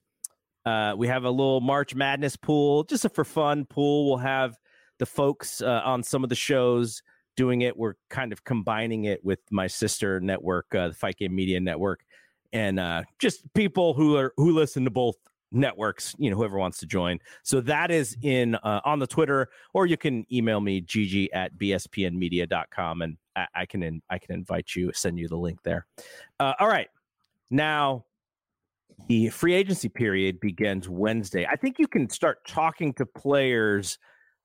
[0.66, 4.08] uh, we have a little March Madness pool, just a for fun pool.
[4.08, 4.58] We'll have
[5.00, 7.02] the folks uh, on some of the shows
[7.36, 7.76] doing it.
[7.76, 12.06] We're kind of combining it with my sister network, uh, the Fight Game Media Network,
[12.54, 15.16] and uh, just people who are who listen to both
[15.52, 16.16] networks.
[16.18, 17.20] You know, whoever wants to join.
[17.44, 21.58] So that is in uh, on the Twitter, or you can email me gg at
[21.58, 25.86] bspnmedia.com and I, I can in, I can invite you, send you the link there.
[26.40, 26.88] Uh, all right,
[27.50, 28.06] now
[29.08, 31.46] the free agency period begins Wednesday.
[31.46, 33.98] I think you can start talking to players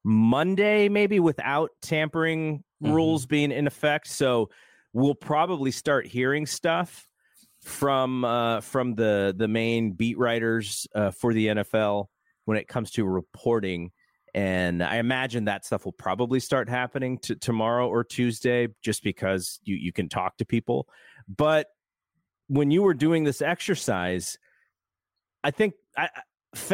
[0.05, 2.95] Monday, maybe without tampering Mhm.
[2.95, 4.07] rules being in effect.
[4.07, 4.51] So
[4.93, 7.07] we'll probably start hearing stuff
[7.63, 12.09] from uh, from the the main beat writers uh, for the NFL
[12.45, 13.91] when it comes to reporting.
[14.35, 19.59] And I imagine that stuff will probably start happening to tomorrow or Tuesday, just because
[19.65, 20.89] you you can talk to people.
[21.29, 21.67] But
[22.47, 24.39] when you were doing this exercise,
[25.45, 26.09] I think I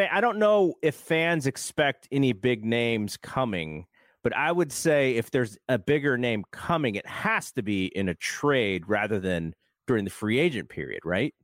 [0.06, 3.86] I- don't know if fans expect any big names coming,
[4.22, 8.08] but I would say if there's a bigger name coming, it has to be in
[8.08, 9.54] a trade rather than
[9.86, 11.34] during the free agent period, right?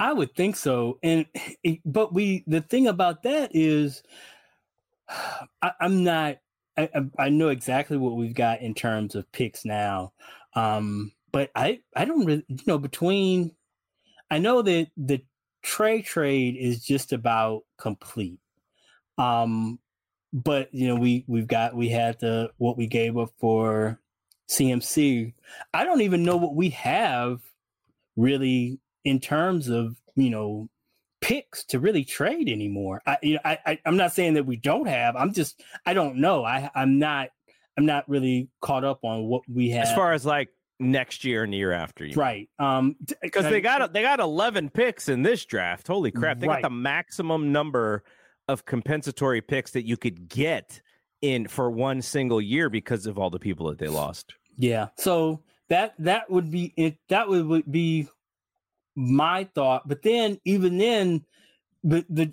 [0.00, 0.98] I would think so.
[1.02, 1.26] And
[1.84, 4.02] but we the thing about that is
[5.62, 6.38] I, I'm not
[6.76, 10.12] I, I- I know exactly what we've got in terms of picks now.
[10.54, 13.54] Um, but I I don't really you know between
[14.30, 15.22] I know that the
[15.68, 18.40] Trey trade is just about complete.
[19.18, 19.78] Um,
[20.32, 24.00] but you know we we've got we had the what we gave up for
[24.50, 25.34] CMC.
[25.74, 27.42] I don't even know what we have
[28.16, 30.70] really in terms of you know
[31.20, 33.02] picks to really trade anymore.
[33.06, 35.16] I, you know, I, I I'm not saying that we don't have.
[35.16, 36.44] I'm just I don't know.
[36.46, 37.28] I I'm not
[37.76, 40.48] I'm not really caught up on what we have As far as like
[40.80, 42.48] next year and the year after, you right.
[42.58, 45.86] Um, because they got they got 11 picks in this draft.
[45.86, 46.38] Holy crap!
[46.38, 46.62] They Right.
[46.62, 48.04] got the maximum number
[48.48, 50.80] of compensatory picks that you could get
[51.20, 54.34] in for one single year because of all the people that they lost.
[54.56, 54.88] Yeah.
[54.96, 56.96] So that that would be it.
[57.08, 58.08] That would, would be
[58.96, 59.86] my thought.
[59.86, 61.24] But then even then,
[61.84, 62.32] the the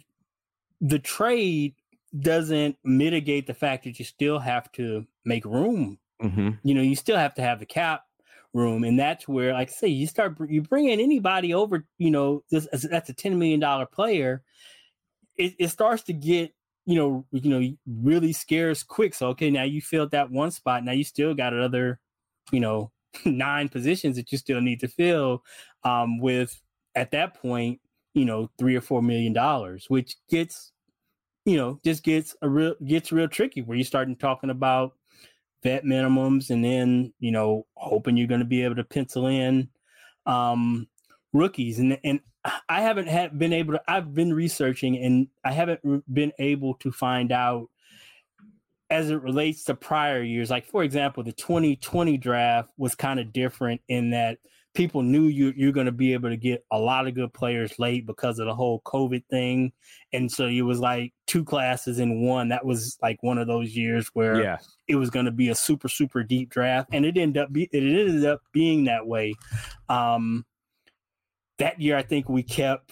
[0.81, 1.75] the trade
[2.17, 5.99] doesn't mitigate the fact that you still have to make room.
[6.21, 6.51] Mm-hmm.
[6.63, 8.04] You know, you still have to have the cap
[8.55, 11.85] room, and that's where, like I say, you start you bring in anybody over.
[11.99, 14.41] You know, this, that's a ten million dollar player.
[15.37, 16.53] It, it starts to get
[16.85, 19.13] you know you know really scarce quick.
[19.13, 20.83] So okay, now you filled that one spot.
[20.83, 21.99] Now you still got another
[22.51, 22.91] you know
[23.25, 25.43] nine positions that you still need to fill
[25.83, 26.59] um, with
[26.95, 27.79] at that point
[28.13, 30.71] you know three or four million dollars which gets
[31.43, 34.93] you know just gets a real gets real tricky where you're starting talking about
[35.65, 39.67] vet minimums and then you know hoping you're going to be able to pencil in
[40.27, 40.87] um
[41.33, 41.79] rookies.
[41.79, 42.19] And and
[42.69, 45.81] i haven't had been able to i've been researching and i haven't
[46.13, 47.69] been able to find out
[48.89, 50.49] as it relates to prior years.
[50.49, 54.37] Like for example the 2020 draft was kind of different in that
[54.75, 57.79] people knew you you're going to be able to get a lot of good players
[57.79, 59.71] late because of the whole covid thing.
[60.13, 62.49] And so it was like two classes in one.
[62.49, 64.57] That was like one of those years where Yeah.
[64.87, 66.89] it was going to be a super super deep draft.
[66.93, 69.33] And it ended up be, it ended up being that way.
[69.89, 70.45] Um
[71.57, 72.91] that year i think we kept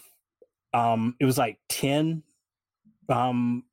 [0.74, 2.24] um it was like 10
[3.10, 3.64] um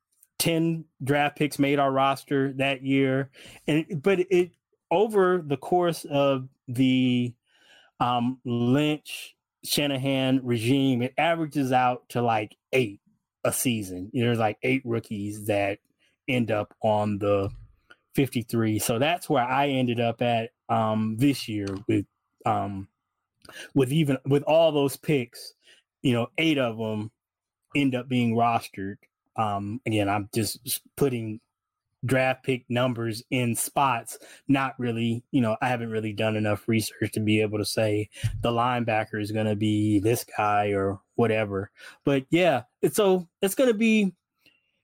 [0.40, 3.30] 10 draft picks made our roster that year.
[3.68, 4.50] And but it
[4.90, 7.32] over the course of the
[8.00, 9.34] um, Lynch
[9.64, 13.00] Shanahan regime, it averages out to like eight
[13.44, 14.10] a season.
[14.12, 15.78] There's like eight rookies that
[16.28, 17.50] end up on the
[18.14, 18.78] 53.
[18.78, 22.06] So that's where I ended up at um, this year with
[22.46, 22.88] um,
[23.74, 25.54] with even with all those picks.
[26.02, 27.10] You know, eight of them
[27.74, 28.96] end up being rostered.
[29.36, 31.40] Um, again, I'm just putting
[32.04, 34.18] draft pick numbers in spots.
[34.48, 38.08] Not really, you know, I haven't really done enough research to be able to say
[38.40, 41.70] the linebacker is going to be this guy or whatever.
[42.04, 44.12] But yeah, it's so it's going to be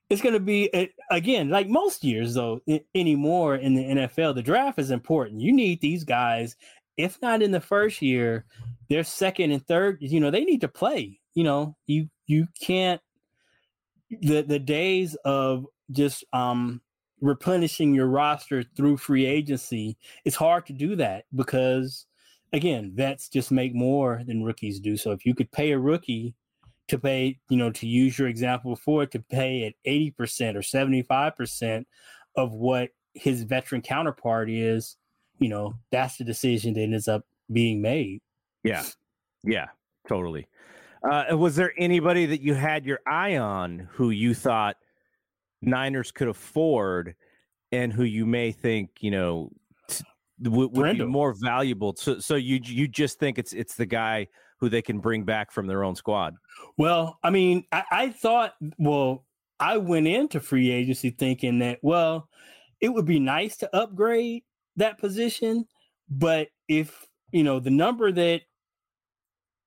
[0.09, 2.61] it's going to be again like most years though
[2.95, 4.35] anymore in the NFL.
[4.35, 5.41] The draft is important.
[5.41, 6.55] You need these guys,
[6.95, 8.45] if not in the first year,
[8.89, 9.97] their second and third.
[9.99, 11.19] You know, they need to play.
[11.33, 13.01] You know, you you can't
[14.09, 16.81] the the days of just um
[17.21, 22.05] replenishing your roster through free agency, it's hard to do that because
[22.53, 24.97] again, vets just make more than rookies do.
[24.97, 26.33] So if you could pay a rookie
[26.87, 31.85] to pay, you know, to use your example before, to pay at 80% or 75%
[32.35, 34.95] of what his veteran counterpart is,
[35.39, 38.21] you know, that's the decision that ends up being made.
[38.63, 38.83] Yeah.
[39.43, 39.67] Yeah,
[40.07, 40.47] totally.
[41.03, 44.77] Uh, was there anybody that you had your eye on who you thought
[45.61, 47.15] Niners could afford
[47.71, 49.51] and who you may think, you know,
[49.87, 50.03] t-
[50.43, 51.95] would, would be more valuable.
[51.97, 54.27] So, so you you just think it's it's the guy
[54.59, 56.35] who they can bring back from their own squad.
[56.77, 59.25] Well, I mean, I, I thought, well,
[59.59, 62.27] I went into free agency thinking that, well,
[62.81, 64.43] it would be nice to upgrade
[64.75, 65.65] that position,
[66.09, 68.41] but if you know the number that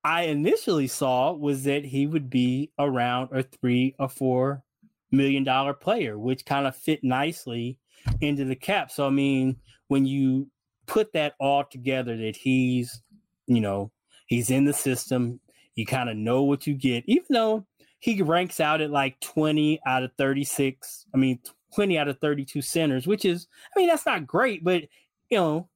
[0.03, 4.63] I initially saw was that he would be around a three or four
[5.11, 7.77] million dollar player, which kind of fit nicely
[8.21, 8.91] into the cap.
[8.91, 9.57] So I mean,
[9.87, 10.49] when you
[10.87, 13.01] put that all together, that he's,
[13.47, 13.91] you know,
[14.27, 15.39] he's in the system,
[15.75, 17.65] you kind of know what you get, even though
[17.99, 21.05] he ranks out at like 20 out of 36.
[21.13, 21.39] I mean,
[21.75, 24.83] 20 out of 32 centers, which is, I mean, that's not great, but
[25.29, 25.69] you know,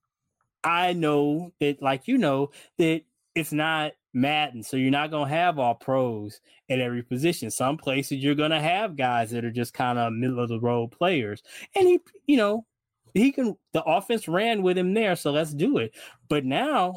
[0.64, 3.04] I know that, like you know, that
[3.36, 4.64] it's not Madden.
[4.64, 6.40] So you're not going to have all pros
[6.70, 7.52] at every position.
[7.52, 10.60] Some places you're going to have guys that are just kind of middle of the
[10.60, 11.44] road players.
[11.76, 12.66] And he, you know,
[13.14, 15.16] he can, the offense ran with him there.
[15.16, 15.94] So let's do it.
[16.30, 16.96] But now,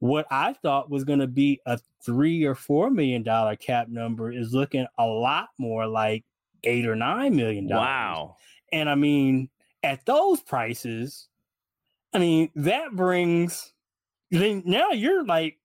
[0.00, 4.30] what I thought was going to be a three or four million dollar cap number
[4.30, 6.24] is looking a lot more like
[6.64, 7.86] eight or nine million dollars.
[7.86, 8.36] Wow.
[8.72, 9.48] And I mean,
[9.82, 11.28] at those prices,
[12.12, 13.72] I mean, that brings
[14.30, 15.58] then now you're like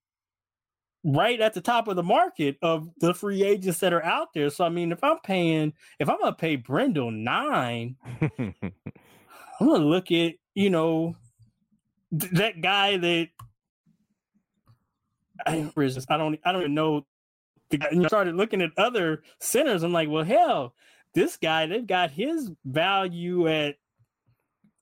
[1.04, 4.50] right at the top of the market of the free agents that are out there.
[4.50, 7.96] So I mean, if I'm paying, if I'm gonna pay Brendel nine,
[8.38, 8.54] I'm
[9.60, 11.16] gonna look at you know
[12.18, 13.28] th- that guy that
[15.46, 15.70] I,
[16.08, 17.06] I don't I don't even know.
[17.70, 19.82] The guy, and started looking at other centers.
[19.84, 20.74] I'm like, well, hell,
[21.14, 23.76] this guy they've got his value at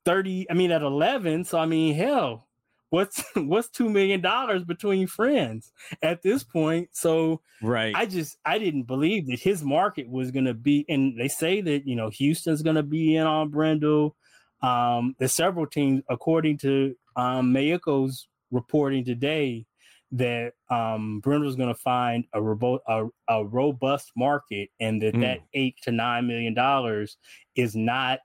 [0.04, 0.50] thirty.
[0.50, 1.44] I mean, at eleven.
[1.44, 2.47] So I mean, hell,
[2.90, 5.72] what's what's two million dollars between friends
[6.02, 6.88] at this point?
[6.92, 7.94] So right.
[7.94, 11.60] I just i didn't believe that his market was going to be and they say
[11.60, 14.16] that you know houston's going to be in on brendel
[14.62, 19.66] um there's several teams according to um Maiocco's reporting today
[20.10, 25.20] that um Brendel's going to find a, robo- a, a robust market and that mm.
[25.20, 27.18] that eight to nine million dollars
[27.54, 28.20] is not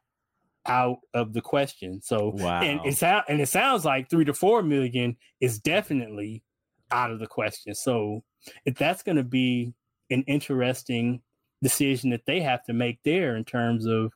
[0.65, 2.01] out of the question.
[2.01, 2.61] So wow.
[2.61, 6.43] and it sounds and it sounds like three to four million is definitely
[6.91, 7.75] out of the question.
[7.75, 8.23] So
[8.65, 9.73] if that's going to be
[10.09, 11.21] an interesting
[11.61, 14.11] decision that they have to make there in terms of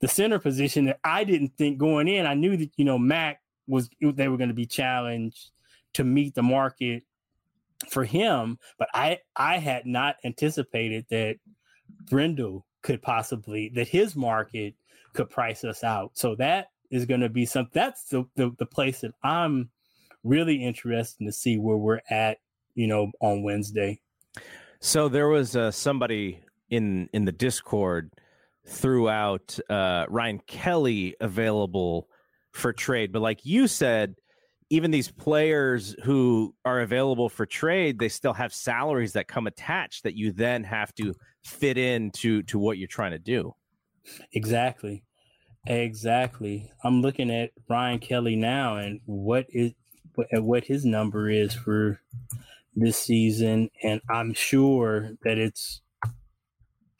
[0.00, 2.26] the center position that I didn't think going in.
[2.26, 5.50] I knew that you know Mac was they were going to be challenged
[5.94, 7.04] to meet the market
[7.90, 11.36] for him, but I I had not anticipated that
[12.08, 14.74] Brendel could possibly that his market
[15.18, 16.12] could price us out.
[16.14, 17.68] So that is going to be some.
[17.72, 19.70] That's the, the the place that I'm
[20.22, 22.38] really interested to see where we're at.
[22.74, 24.00] You know, on Wednesday.
[24.78, 26.40] So there was uh, somebody
[26.70, 28.12] in in the Discord
[28.66, 32.08] throughout uh, Ryan Kelly available
[32.52, 34.14] for trade, but like you said,
[34.70, 40.04] even these players who are available for trade, they still have salaries that come attached
[40.04, 43.54] that you then have to fit into to what you're trying to do.
[44.32, 45.02] Exactly.
[45.68, 46.72] Exactly.
[46.84, 49.74] I'm looking at Ryan Kelly now and what is
[50.32, 52.00] what his number is for
[52.76, 55.82] this season, and I'm sure that it's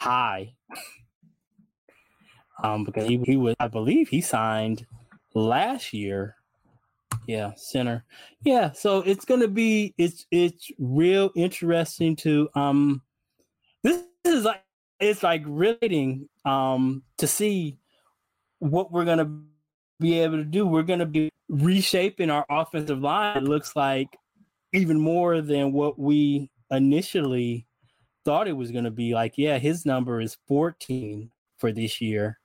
[0.00, 0.54] high.
[2.62, 4.86] Um, because he, he was, I believe, he signed
[5.34, 6.36] last year
[7.26, 8.04] Yeah, center.
[8.44, 13.02] Yeah, so it's gonna be it's it's real interesting to um
[13.84, 14.64] this is like
[15.00, 17.78] it's like relating um to see
[18.58, 19.40] what we're gonna
[20.00, 20.66] be able to do.
[20.66, 23.38] We're gonna be reshaping our offensive line.
[23.38, 24.16] It looks like
[24.72, 27.66] even more than what we initially
[28.24, 29.14] thought it was gonna be.
[29.14, 32.38] Like, yeah, his number is 14 for this year.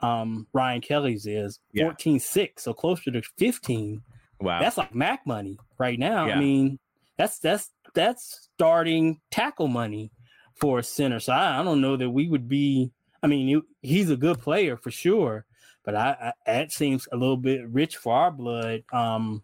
[0.00, 2.20] Um, Ryan Kelly's is 14 yeah.
[2.20, 4.02] 6, so closer to 15.
[4.40, 4.60] Wow.
[4.60, 6.26] That's like Mac money right now.
[6.26, 6.36] Yeah.
[6.36, 6.78] I mean,
[7.18, 10.10] that's that's that's starting tackle money
[10.54, 11.20] for a center.
[11.20, 12.90] So I, I don't know that we would be.
[13.22, 15.44] I mean, he's a good player for sure,
[15.84, 18.82] but I, I that seems a little bit rich for our blood.
[18.92, 19.42] Um,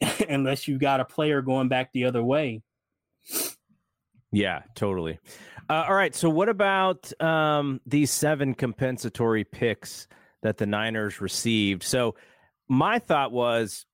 [0.28, 2.62] unless you got a player going back the other way.
[4.30, 5.18] Yeah, totally.
[5.68, 6.14] Uh, all right.
[6.14, 10.06] So, what about um, these seven compensatory picks
[10.42, 11.82] that the Niners received?
[11.82, 12.14] So,
[12.68, 13.86] my thought was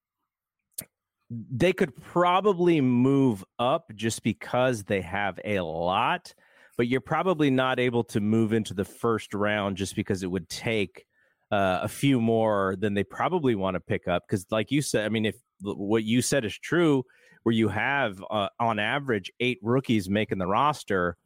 [1.31, 6.35] they could probably move up just because they have a lot,
[6.77, 10.49] but you're probably not able to move into the first round just because it would
[10.49, 11.07] take
[11.51, 14.25] uh, a few more than they probably want to pick up.
[14.27, 17.05] Because, like you said, I mean, if what you said is true,
[17.45, 21.17] where you have uh, on average eight rookies making the roster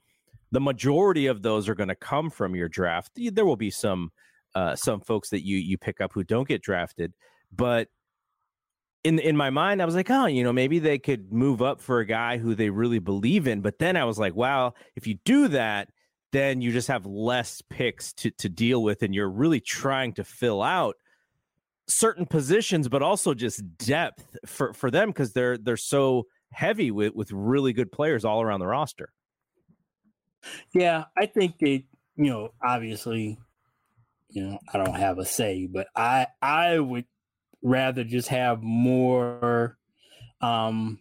[0.51, 3.13] the majority of those are going to come from your draft.
[3.17, 4.11] There will be some
[4.55, 7.13] uh, some folks that you you pick up who don't get drafted,
[7.55, 7.89] but
[9.09, 11.81] in in my mind, I was like, oh, you know, maybe they could move up
[11.81, 13.63] for a guy who they really believe in.
[13.63, 15.89] But then I was like, wow, if you do that,
[16.31, 20.25] then you just have less picks to to deal with, and you're really trying to
[20.25, 20.97] fill out
[21.87, 27.15] certain positions, but also just depth for for them because they're they're so heavy with
[27.15, 29.09] with really good players all around the roster.
[30.75, 31.87] Yeah, I think they,
[32.17, 33.39] you know, obviously,
[34.29, 37.07] you know, I don't have a say, but I I would
[37.63, 39.77] rather just have more
[40.41, 40.99] um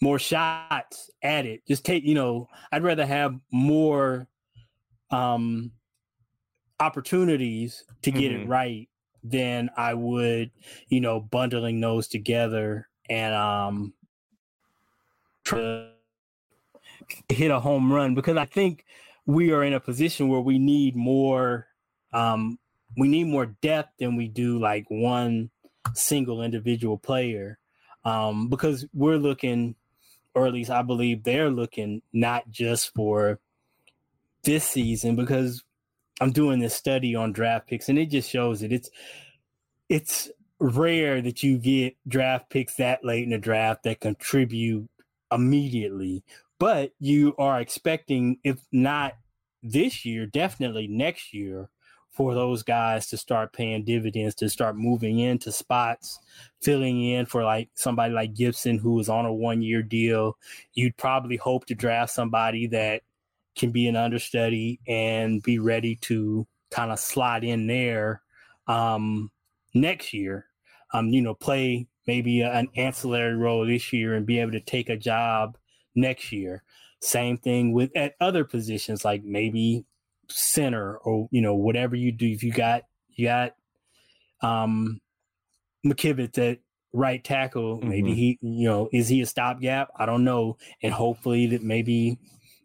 [0.00, 1.64] more shots at it.
[1.66, 4.26] Just take, you know, I'd rather have more
[5.10, 5.70] um
[6.80, 8.42] opportunities to get mm-hmm.
[8.42, 8.88] it right
[9.22, 10.50] than I would,
[10.88, 13.94] you know, bundling those together and um
[15.44, 15.60] try
[17.28, 18.84] to hit a home run because I think
[19.26, 21.68] we are in a position where we need more
[22.12, 22.58] um
[22.96, 25.50] we need more depth than we do like one
[25.94, 27.58] single individual player.
[28.04, 29.74] Um because we're looking
[30.34, 33.38] or at least I believe they're looking not just for
[34.44, 35.62] this season because
[36.20, 38.90] I'm doing this study on draft picks and it just shows that it's
[39.88, 44.88] it's rare that you get draft picks that late in the draft that contribute
[45.30, 46.22] immediately.
[46.58, 49.14] But you are expecting, if not
[49.62, 51.68] this year, definitely next year,
[52.12, 56.18] for those guys to start paying dividends, to start moving into spots,
[56.60, 60.36] filling in for like somebody like Gipson, who is on a one year deal.
[60.74, 63.02] You'd probably hope to draft somebody that
[63.56, 68.22] can be an understudy and be ready to kind of slot in there
[68.66, 69.30] um,
[69.74, 70.46] next year.
[70.92, 74.90] Um, you know, play maybe an ancillary role this year and be able to take
[74.90, 75.56] a job
[75.94, 76.62] next year.
[77.00, 79.86] Same thing with at other positions like maybe
[80.32, 82.26] center or you know whatever you do.
[82.26, 83.54] If you got you got
[84.40, 85.00] um
[85.86, 86.58] McKivitz at
[86.92, 87.88] right tackle, mm-hmm.
[87.88, 89.90] maybe he you know is he a stopgap?
[89.96, 92.18] I don't know, and hopefully that maybe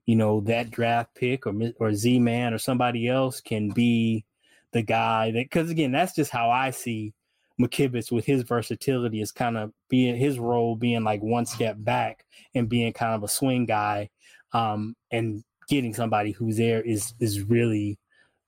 [0.05, 4.25] you know that draft pick or or Z man or somebody else can be
[4.71, 7.13] the guy that because again that's just how I see
[7.59, 12.25] McKivitz with his versatility is kind of being his role being like one step back
[12.53, 14.09] and being kind of a swing guy
[14.53, 17.99] um, and getting somebody who's there is is really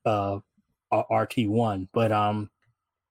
[0.06, 0.40] uh,
[0.92, 1.88] RT one.
[1.94, 2.50] But um,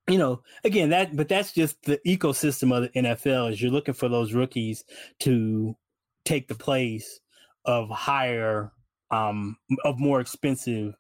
[0.08, 3.94] you know, again that but that's just the ecosystem of the NFL is you're looking
[3.94, 4.84] for those rookies
[5.20, 5.76] to
[6.24, 7.20] take the place
[7.64, 8.72] of higher
[9.10, 10.94] um of more expensive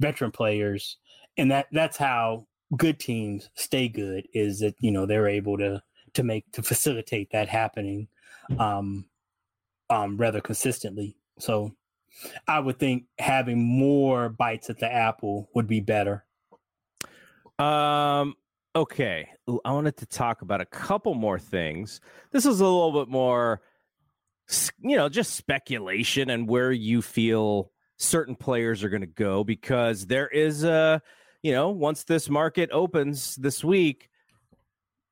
[0.00, 0.98] veteran players
[1.36, 2.46] and that that's how
[2.76, 5.82] good teams stay good is that you know they're able to
[6.12, 8.08] to make to facilitate that happening
[8.58, 9.06] um
[9.88, 11.72] um rather consistently so
[12.48, 16.24] i would think having more bites at the apple would be better.
[17.58, 18.34] Um
[18.74, 19.28] okay.
[19.64, 22.00] I wanted to talk about a couple more things.
[22.30, 23.62] This is a little bit more
[24.80, 30.06] you know just speculation and where you feel certain players are going to go because
[30.06, 31.02] there is a
[31.46, 34.10] you know, once this market opens this week,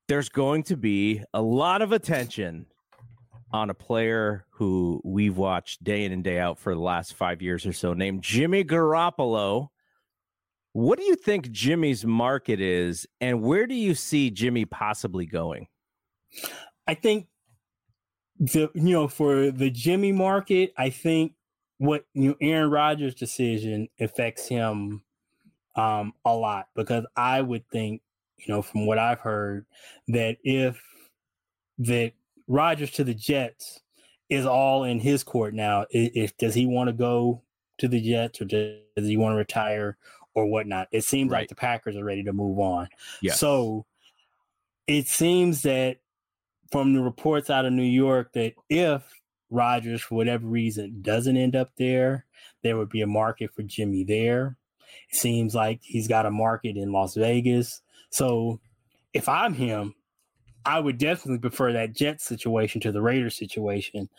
[0.09, 2.65] there's going to be a lot of attention
[3.51, 7.41] on a player who we've watched day in and day out for the last five
[7.41, 9.69] years or so, named Jimmy Garoppolo.
[10.73, 15.67] What do you think Jimmy's market is, and where do you see Jimmy possibly going?
[16.87, 17.27] I think
[18.39, 21.33] the you know for the Jimmy market, I think
[21.77, 25.01] what you know, Aaron Rodgers' decision affects him
[25.75, 28.01] um, a lot because I would think
[28.37, 29.65] you know from what I've heard
[30.09, 30.81] that if
[31.79, 32.13] that
[32.47, 33.81] Rodgers to the Jets
[34.29, 35.85] is all in his court now.
[35.89, 37.41] If does he want to go
[37.77, 39.97] to the Jets or does he want to retire
[40.33, 40.87] or whatnot?
[40.91, 41.39] It seems right.
[41.39, 42.87] like the Packers are ready to move on.
[43.21, 43.39] Yes.
[43.39, 43.85] So
[44.87, 45.97] it seems that
[46.71, 49.03] from the reports out of New York that if
[49.49, 52.25] Rodgers, for whatever reason, doesn't end up there,
[52.63, 54.57] there would be a market for Jimmy there.
[55.09, 57.81] It seems like he's got a market in Las Vegas.
[58.09, 58.59] So
[59.13, 59.93] if I'm him,
[60.65, 64.09] I would definitely prefer that Jet situation to the Raiders situation.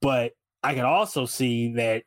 [0.00, 0.32] But
[0.62, 2.04] I can also see that,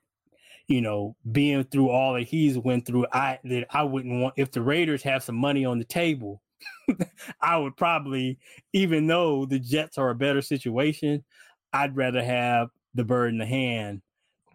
[0.67, 4.51] you know, being through all that he's went through, I that I wouldn't want if
[4.51, 6.41] the Raiders have some money on the table,
[7.41, 8.39] I would probably,
[8.73, 11.23] even though the Jets are a better situation,
[11.71, 14.01] I'd rather have the bird in the hand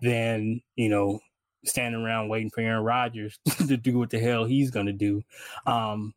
[0.03, 1.20] than, you know,
[1.64, 5.22] standing around waiting for Aaron Rodgers to do what the hell he's gonna do.
[5.66, 6.12] Um,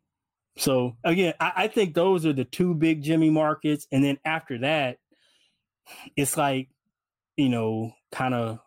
[0.57, 4.59] so again, I, I, think those are the two big Jimmy markets, and then after
[4.59, 4.97] that,
[6.15, 6.69] it's like
[7.37, 8.59] you know, kind of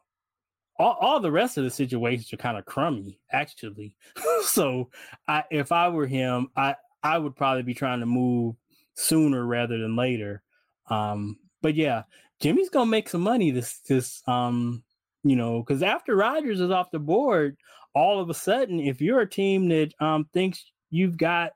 [0.79, 3.97] all, all the rest of the situations are kind of crummy, actually.
[4.43, 4.91] so,
[5.27, 8.57] I if I were him, I I would probably be trying to move
[8.95, 10.43] sooner rather than later.
[10.91, 12.03] Um, but yeah,
[12.41, 14.83] Jimmy's gonna make some money this this um
[15.25, 17.57] you know because after Rodgers is off the board,
[17.95, 21.53] all of a sudden, if you're a team that um thinks you've got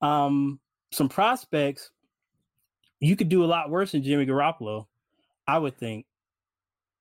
[0.00, 0.60] um,
[0.92, 1.90] some prospects,
[3.00, 4.86] you could do a lot worse than Jimmy Garoppolo,
[5.46, 6.06] I would think.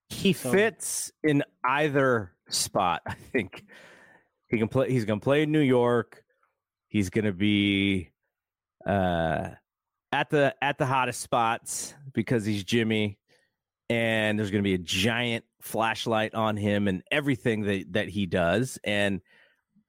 [0.10, 0.52] He so.
[0.52, 3.02] fits in either spot.
[3.08, 3.64] I think
[4.48, 4.91] he can play.
[4.91, 6.24] He's going to play in New York.
[6.88, 8.12] He's going to be
[8.86, 9.50] uh,
[10.12, 13.18] at the at the hottest spots because he's Jimmy,
[13.89, 18.26] and there's going to be a giant flashlight on him and everything that that he
[18.26, 18.78] does.
[18.84, 19.22] And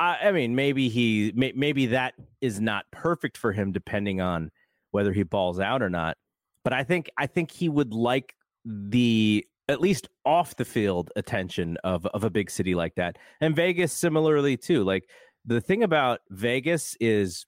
[0.01, 4.51] I, I mean, maybe he may, maybe that is not perfect for him, depending on
[4.91, 6.17] whether he balls out or not.
[6.65, 8.35] But I think I think he would like
[8.65, 13.55] the at least off the field attention of of a big city like that, and
[13.55, 14.83] Vegas similarly too.
[14.85, 15.09] Like
[15.45, 17.47] the thing about Vegas is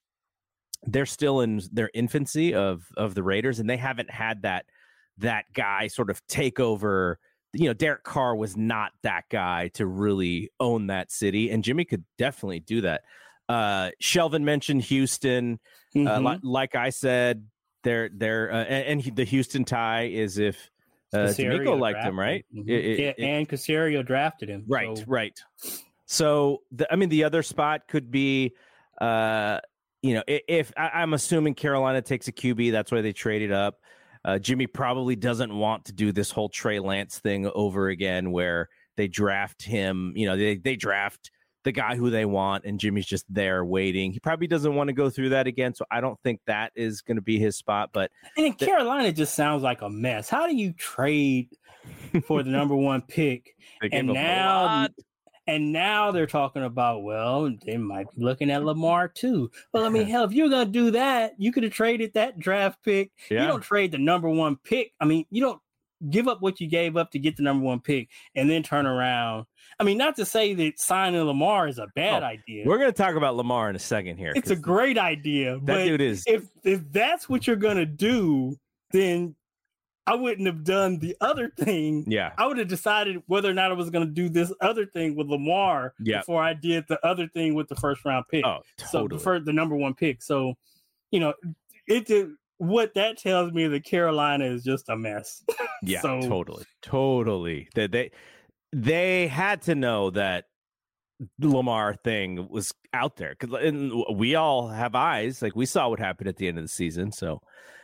[0.82, 4.66] they're still in their infancy of of the Raiders, and they haven't had that
[5.18, 7.18] that guy sort of take over
[7.57, 11.85] you know, Derek Carr was not that guy to really own that city, and Jimmy
[11.85, 13.03] could definitely do that.
[13.49, 15.59] Uh, Shelvin mentioned Houston.
[15.95, 16.07] Mm-hmm.
[16.07, 17.47] Uh, li- like I said,
[17.83, 20.71] they're they're uh, and, and, the Houston tie is if
[21.13, 22.45] uh, DeMeco liked him, right?
[22.55, 22.69] Mm-hmm.
[22.69, 24.65] It, it, yeah, and Caserio drafted him.
[24.67, 25.05] Right, so.
[25.07, 25.39] right.
[26.07, 28.55] So the, I mean, the other spot could be,
[29.01, 29.61] uh,
[30.03, 33.53] you know, if, if I, am assuming Carolina takes a QB, that's why they traded
[33.53, 33.81] up.
[34.27, 38.68] Uh, Jimmy probably doesn't want to do this whole Trey Lance thing over again, where
[38.97, 40.12] they draft him.
[40.16, 41.31] You know, they they draft
[41.62, 44.12] the guy who they want, and Jimmy's just there waiting.
[44.12, 47.03] He probably doesn't want to go through that again, so I don't think that is
[47.03, 47.91] going to be his spot.
[47.93, 50.29] But and th- Carolina just sounds like a mess.
[50.29, 51.49] How do you trade
[52.27, 53.55] for the number one pick?
[53.93, 54.89] and now
[55.47, 59.51] and now they're talking about, well, they might be looking at Lamar too.
[59.72, 62.82] Well, I mean, hell, if you're to do that, you could have traded that draft
[62.84, 63.12] pick.
[63.30, 63.42] Yeah.
[63.42, 64.92] You don't trade the number one pick.
[65.01, 65.61] I mean, you don't
[66.11, 68.86] give up what you gave up to get the number one pick and then turn
[68.86, 69.47] around.
[69.78, 72.64] I mean, not to say that signing Lamar is a bad oh, idea.
[72.66, 74.32] We're going to talk about Lamar in a second here.
[74.34, 75.59] It's a great idea.
[75.62, 76.24] That dude is.
[76.26, 78.57] If if that's what you're going to do,
[78.92, 79.34] then
[80.07, 82.05] I wouldn't have done the other thing.
[82.07, 82.33] Yeah.
[82.39, 85.17] I would have decided whether or not I was going to do this other thing
[85.17, 86.19] with Lamar yeah.
[86.19, 88.45] before I did the other thing with the first round pick.
[88.45, 89.21] Oh, totally.
[89.21, 90.23] So the, the number one pick.
[90.23, 90.55] So,
[91.11, 91.35] you know,
[91.89, 92.29] it did
[92.59, 95.43] what that tells me that Carolina is just a mess.
[95.83, 96.65] yeah, so, totally.
[96.83, 97.69] Totally.
[97.75, 98.13] That they,
[98.73, 100.45] they had to know that
[101.41, 105.43] Lamar thing was out there because we all have eyes.
[105.43, 107.11] Like we saw what happened at the end of the season.
[107.11, 107.41] So,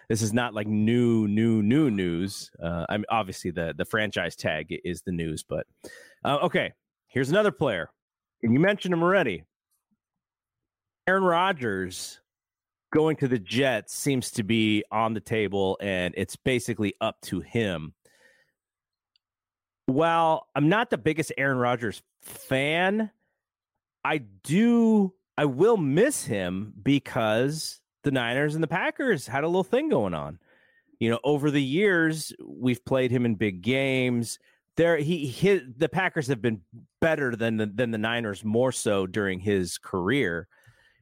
[0.09, 2.51] this is not like new, new, new news.
[2.63, 5.67] Uh, I'm obviously the the franchise tag is the news, but
[6.25, 6.73] uh, okay.
[7.09, 7.91] Here's another player,
[8.43, 9.45] and you mentioned him already.
[11.07, 12.21] Aaron Rodgers
[12.91, 17.41] going to the Jets seems to be on the table, and it's basically up to
[17.41, 17.93] him.
[19.85, 23.11] While I'm not the biggest Aaron Rodgers fan,
[24.05, 29.65] I do I will miss him because the Niners and the Packers had a little
[29.65, 30.39] thing going on.
[30.99, 34.39] You know, over the years, we've played him in big games.
[34.77, 36.61] there he his, the Packers have been
[37.01, 40.47] better than the, than the Niners more so during his career,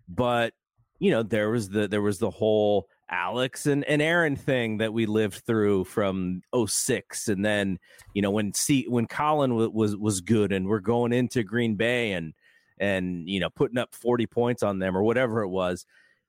[0.08, 0.54] but
[1.00, 4.92] you know there was the there was the whole Alex and, and Aaron thing that
[4.92, 7.78] we lived through from 06 and then
[8.14, 11.74] you know when C when Colin w- was was good and we're going into Green
[11.74, 12.34] Bay and
[12.78, 15.86] and you know putting up 40 points on them or whatever it was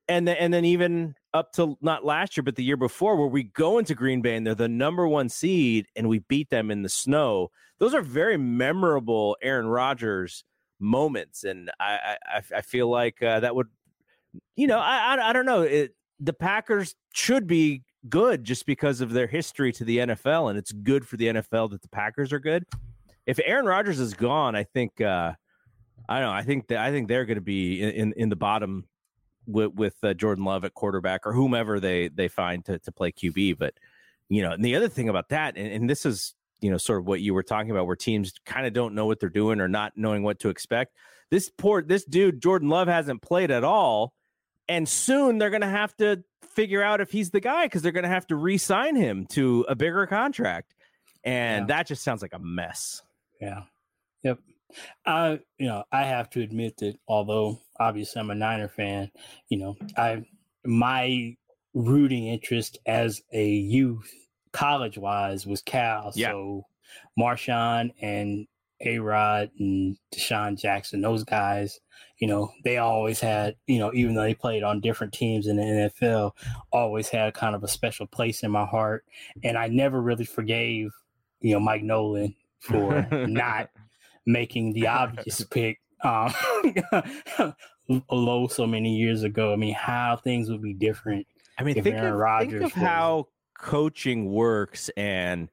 [0.08, 3.28] and then and then even up to not last year but the year before where
[3.28, 6.72] we go into Green Bay and they're the number 1 seed and we beat them
[6.72, 7.50] in the snow
[7.80, 10.44] those are very memorable Aaron Rodgers
[10.80, 13.68] moments and I I, I feel like uh, that would
[14.56, 19.02] you know I I, I don't know it the Packers should be good just because
[19.02, 22.32] of their history to the NFL, and it's good for the NFL that the Packers
[22.32, 22.64] are good.
[23.26, 25.34] If Aaron Rodgers is gone, I think uh,
[26.08, 26.34] I don't know.
[26.34, 28.86] I think that I think they're going to be in, in the bottom
[29.52, 33.12] with with uh, Jordan Love at quarterback or whomever they they find to to play
[33.12, 33.58] QB.
[33.58, 33.74] But
[34.30, 37.00] you know, and the other thing about that, and, and this is you know sort
[37.00, 39.60] of what you were talking about, where teams kind of don't know what they're doing
[39.60, 40.96] or not knowing what to expect.
[41.30, 44.14] This poor this dude Jordan Love hasn't played at all
[44.72, 46.24] and soon they're going to have to
[46.56, 49.66] figure out if he's the guy because they're going to have to re-sign him to
[49.68, 50.74] a bigger contract,
[51.24, 51.78] and yeah.
[51.78, 53.02] that just sounds like a mess.
[53.42, 53.64] Yeah.
[54.24, 54.40] Yep.
[55.06, 59.12] I you know I have to admit that although obviously I'm a Niner fan,
[59.50, 60.26] you know I
[60.66, 61.36] my
[61.74, 64.12] rooting interest as a youth
[64.52, 66.12] college wise was Cal.
[66.16, 66.32] Yeah.
[66.32, 66.66] So
[67.20, 68.48] Marshawn and
[68.82, 71.80] A Rod and DeSean Jackson, those guys,
[72.18, 75.58] you know, they always had, you know, even though they played on different teams in
[75.58, 75.64] the
[76.02, 76.32] NFL,
[76.72, 79.06] always had kind of a special place in my heart.
[79.44, 80.92] And I never really forgave,
[81.40, 83.70] you know, Mike Nolan for not
[84.26, 86.34] making the obvious pick um
[88.10, 89.54] low so many years ago.
[89.54, 91.28] I mean, how things would be different.
[91.58, 95.50] I mean, think of, think of how coaching works and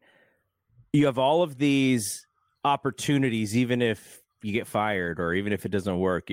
[0.92, 2.26] you have all of these
[2.64, 6.28] opportunities, even if you get fired or even if it doesn't work.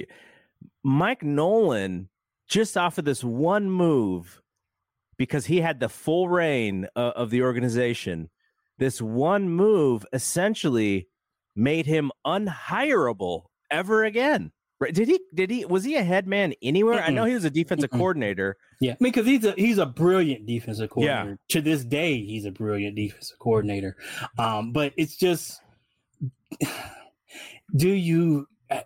[0.84, 2.10] Mike Nolan,
[2.48, 4.42] just off of this one move,
[5.18, 8.30] because he had the full reign uh, of the organization,
[8.78, 11.08] this one move essentially
[11.56, 14.52] made him unhireable ever again.
[14.80, 14.94] Right?
[14.94, 15.20] Did he?
[15.34, 15.66] Did he?
[15.66, 17.00] Was he a head man anywhere?
[17.00, 17.08] Mm-mm.
[17.08, 17.98] I know he was a defensive Mm-mm.
[17.98, 18.58] coordinator.
[18.82, 21.30] Yeah, I mean, because he's a he's a brilliant defensive coordinator.
[21.30, 21.56] Yeah.
[21.56, 23.96] To this day, he's a brilliant defensive coordinator.
[24.38, 25.62] Um, but it's just
[27.76, 28.82] do you uh,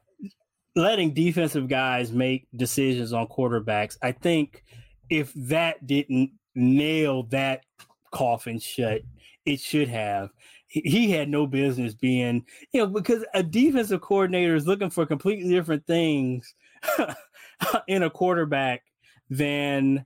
[0.76, 3.98] letting defensive guys make decisions on quarterbacks?
[4.02, 4.64] I think
[5.10, 7.64] if that didn't nail that
[8.12, 9.02] coffin shut,
[9.46, 10.30] it should have.
[10.70, 15.50] He had no business being, you know, because a defensive coordinator is looking for completely
[15.50, 16.54] different things
[17.88, 18.84] in a quarterback
[19.30, 20.06] than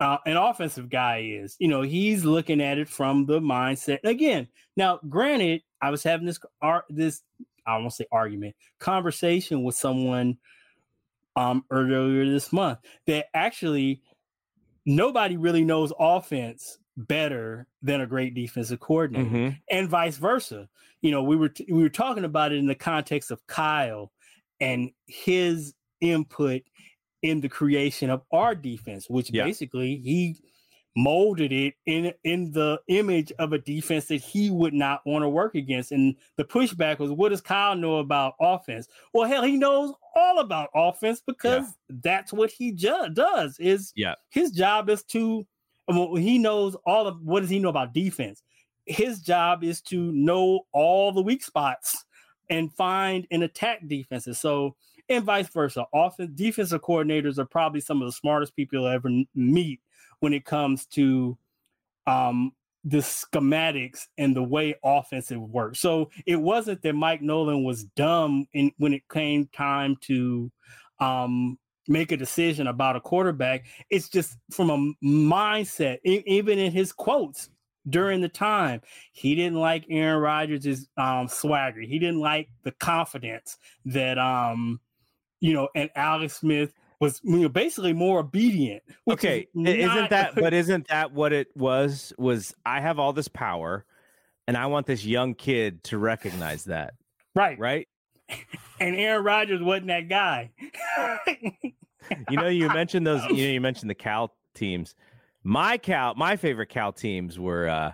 [0.00, 1.56] uh, an offensive guy is.
[1.58, 3.98] You know, he's looking at it from the mindset.
[4.04, 7.22] Again, now, granted, I was having this art this
[7.66, 10.38] I won't say argument conversation with someone
[11.34, 14.02] um earlier this month that actually
[14.84, 19.56] nobody really knows offense better than a great defensive coordinator mm-hmm.
[19.70, 20.68] and vice versa.
[21.02, 24.12] You know, we were t- we were talking about it in the context of Kyle
[24.60, 26.62] and his input
[27.22, 29.44] in the creation of our defense, which yeah.
[29.44, 30.36] basically he
[30.96, 35.28] molded it in in the image of a defense that he would not want to
[35.28, 35.92] work against.
[35.92, 38.88] And the pushback was, what does Kyle know about offense?
[39.12, 41.96] Well, hell, he knows all about offense because yeah.
[42.02, 43.58] that's what he ju- does.
[43.58, 45.46] Is yeah, his job is to
[45.88, 48.42] well, he knows all of what does he know about defense?
[48.86, 52.04] His job is to know all the weak spots
[52.48, 54.38] and find and attack defenses.
[54.38, 54.76] So
[55.08, 55.84] and vice versa.
[55.92, 59.80] Often defensive coordinators are probably some of the smartest people you'll ever meet
[60.20, 61.36] when it comes to
[62.06, 62.52] um,
[62.84, 65.80] the schematics and the way offensive works.
[65.80, 70.50] So it wasn't that Mike Nolan was dumb in when it came time to
[70.98, 71.58] um,
[71.88, 73.66] make a decision about a quarterback.
[73.90, 77.50] It's just from a mindset, even in his quotes
[77.88, 78.80] during the time,
[79.12, 81.80] he didn't like Aaron Rodgers' um, swagger.
[81.80, 84.80] He didn't like the confidence that um,
[85.40, 88.82] you know, and Alex Smith was you know, basically more obedient.
[89.08, 90.10] Okay, is not...
[90.10, 92.12] that but isn't that what it was?
[92.18, 93.84] Was I have all this power,
[94.48, 96.94] and I want this young kid to recognize that.
[97.34, 97.86] Right, right.
[98.78, 100.50] And Aaron Rodgers wasn't that guy.
[102.30, 103.24] you know, you mentioned those.
[103.30, 104.94] You know, you mentioned the Cal teams.
[105.42, 107.92] My Cal, my favorite Cal teams were uh,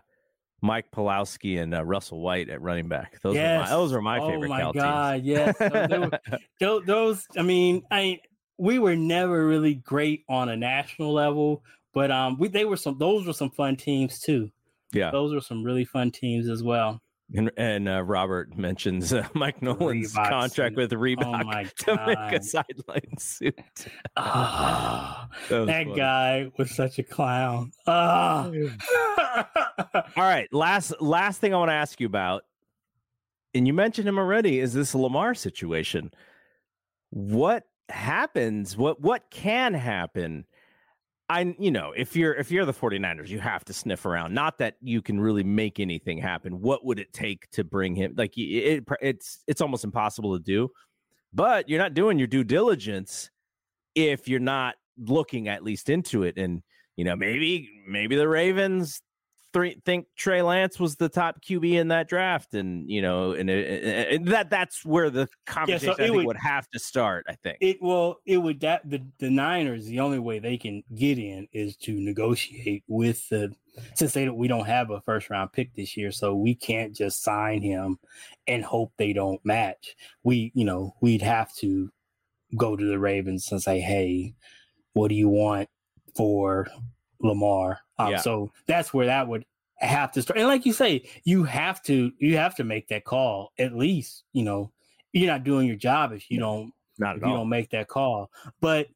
[0.60, 3.20] Mike Pawlawski and uh, Russell White at running back.
[3.20, 3.60] Those yes.
[3.60, 5.26] were my, those were my oh favorite my Cal God, teams.
[5.26, 6.10] Yes, those,
[6.60, 8.20] those, those, I mean, I
[8.58, 11.62] we were never really great on a national level,
[11.92, 14.50] but um, we they were some those were some fun teams too.
[14.92, 17.02] Yeah, those were some really fun teams as well.
[17.34, 20.76] And, and uh, Robert mentions uh, Mike Nolan's Reebok contract suit.
[20.76, 23.58] with Reebok oh to make a sideline suit.
[24.16, 27.72] oh, that, that guy was such a clown.
[27.86, 28.52] Oh.
[29.94, 32.44] All right, last last thing I want to ask you about,
[33.54, 36.10] and you mentioned him already, is this Lamar situation.
[37.10, 38.76] What happens?
[38.76, 40.44] What what can happen
[41.32, 44.34] I you know, if you're if you're the 49ers, you have to sniff around.
[44.34, 46.60] Not that you can really make anything happen.
[46.60, 50.68] What would it take to bring him like it, it's it's almost impossible to do.
[51.32, 53.30] But you're not doing your due diligence
[53.94, 56.62] if you're not looking at least into it and
[56.96, 59.00] you know, maybe maybe the Ravens
[59.52, 63.50] three, think Trey Lance was the top QB in that draft, and you know, and,
[63.50, 66.78] it, and that that's where the conversation yeah, so I think would, would, have to
[66.78, 67.26] start.
[67.28, 70.82] I think it well, it would that the the Niners the only way they can
[70.94, 73.52] get in is to negotiate with the
[73.94, 77.22] since they we don't have a first round pick this year, so we can't just
[77.22, 77.98] sign him
[78.46, 79.94] and hope they don't match.
[80.22, 81.90] We you know we'd have to
[82.56, 84.34] go to the Ravens and say, hey,
[84.92, 85.68] what do you want
[86.16, 86.66] for
[87.22, 87.80] Lamar.
[87.98, 88.18] Um, yeah.
[88.18, 89.44] So that's where that would
[89.76, 90.38] have to start.
[90.38, 93.52] And like you say, you have to you have to make that call.
[93.58, 94.72] At least you know
[95.12, 98.30] you're not doing your job if you don't not if you don't make that call.
[98.60, 98.88] But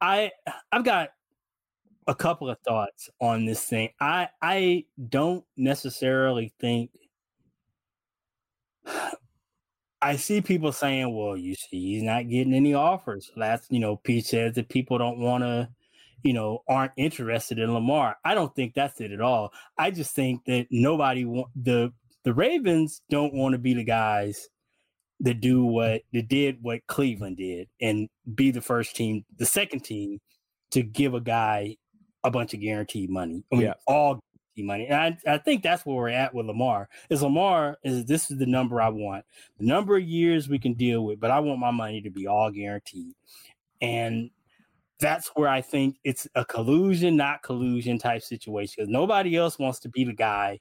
[0.00, 0.30] I
[0.72, 1.10] I've got
[2.06, 3.90] a couple of thoughts on this thing.
[4.00, 6.90] I I don't necessarily think.
[10.02, 13.96] I see people saying, "Well, you see, he's not getting any offers." That's you know,
[13.96, 15.68] Pete says that people don't want to
[16.22, 18.16] you know, aren't interested in Lamar.
[18.24, 19.52] I don't think that's it at all.
[19.78, 21.92] I just think that nobody want the
[22.24, 24.48] the Ravens don't want to be the guys
[25.20, 29.80] that do what that did what Cleveland did and be the first team, the second
[29.80, 30.18] team
[30.70, 31.76] to give a guy
[32.22, 33.44] a bunch of guaranteed money.
[33.52, 33.74] I mean, yeah.
[33.86, 34.20] all
[34.62, 34.86] money.
[34.86, 36.88] And I, I think that's where we're at with Lamar.
[37.08, 39.24] Is Lamar is this is the number I want.
[39.58, 42.26] The number of years we can deal with, but I want my money to be
[42.26, 43.14] all guaranteed.
[43.80, 44.30] And
[45.00, 49.80] that's where I think it's a collusion, not collusion type situation because nobody else wants
[49.80, 50.60] to be the guy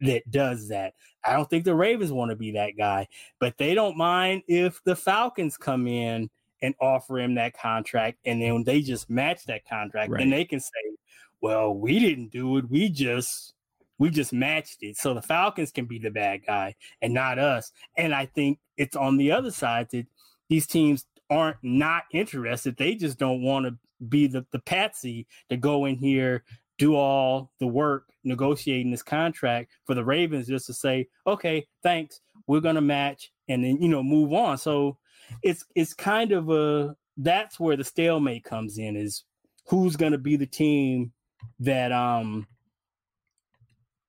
[0.00, 0.94] that does that.
[1.24, 4.82] I don't think the Ravens want to be that guy, but they don't mind if
[4.84, 6.30] the Falcons come in
[6.62, 10.10] and offer him that contract and then they just match that contract.
[10.10, 10.18] Right.
[10.18, 10.96] Then they can say,
[11.40, 12.70] well, we didn't do it.
[12.70, 13.54] We just
[13.98, 14.96] we just matched it.
[14.96, 17.70] So the Falcons can be the bad guy and not us.
[17.96, 20.06] And I think it's on the other side that
[20.48, 22.76] these teams aren't not interested.
[22.76, 23.76] They just don't want to
[24.08, 26.44] be the, the patsy to go in here,
[26.78, 32.20] do all the work negotiating this contract for the Ravens just to say, okay, thanks,
[32.46, 34.58] we're gonna match and then you know move on.
[34.58, 34.98] So
[35.42, 39.24] it's it's kind of a that's where the stalemate comes in is
[39.66, 41.12] who's gonna be the team
[41.60, 42.46] that um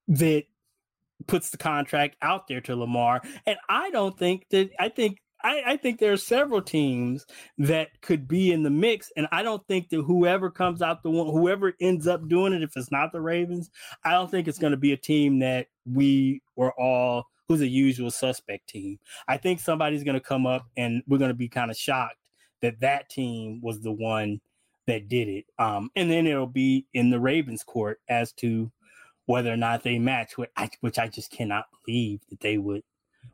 [0.07, 0.43] that
[1.27, 3.21] puts the contract out there to Lamar.
[3.45, 7.27] And I don't think that I think I, I, think there are several teams
[7.59, 11.11] that could be in the mix, and I don't think that whoever comes out the
[11.11, 13.69] one, whoever ends up doing it, if it's not the Ravens,
[14.03, 17.67] I don't think it's going to be a team that we were all who's a
[17.67, 18.97] usual suspect team.
[19.27, 22.17] I think somebody's going to come up, and we're going to be kind of shocked
[22.63, 24.41] that that team was the one
[24.87, 25.45] that did it.
[25.59, 28.71] Um, and then it'll be in the Ravens' court as to
[29.27, 32.81] whether or not they match, which I, which I just cannot believe that they would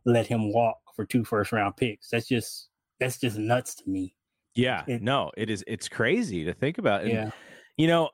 [0.04, 2.10] let him walk for two first round picks.
[2.10, 4.14] That's just that's just nuts to me.
[4.54, 5.64] Yeah, it, no, it is.
[5.66, 7.02] It's crazy to think about.
[7.02, 7.32] And, yeah,
[7.78, 8.10] you know,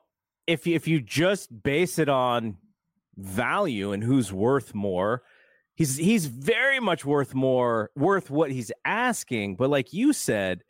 [0.46, 2.56] if if you just base it on
[3.16, 5.22] value and who's worth more,
[5.74, 9.56] he's he's very much worth more, worth what he's asking.
[9.56, 10.62] But like you said,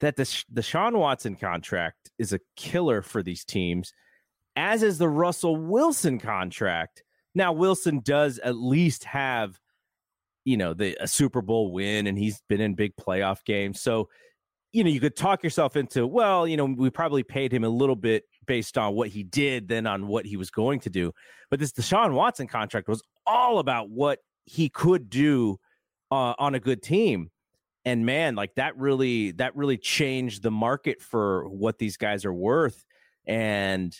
[0.00, 3.92] that the the Sean Watson contract is a killer for these teams,
[4.56, 7.04] as is the Russell Wilson contract.
[7.34, 9.60] Now Wilson does at least have
[10.44, 13.80] you know the a Super Bowl win and he's been in big playoff games.
[13.80, 14.08] So,
[14.72, 17.68] you know, you could talk yourself into, well, you know, we probably paid him a
[17.68, 21.12] little bit based on what he did than on what he was going to do.
[21.50, 25.58] But this Deshaun Watson contract was all about what he could do
[26.10, 27.30] uh, on a good team.
[27.84, 32.32] And man, like that really that really changed the market for what these guys are
[32.32, 32.84] worth.
[33.26, 33.96] And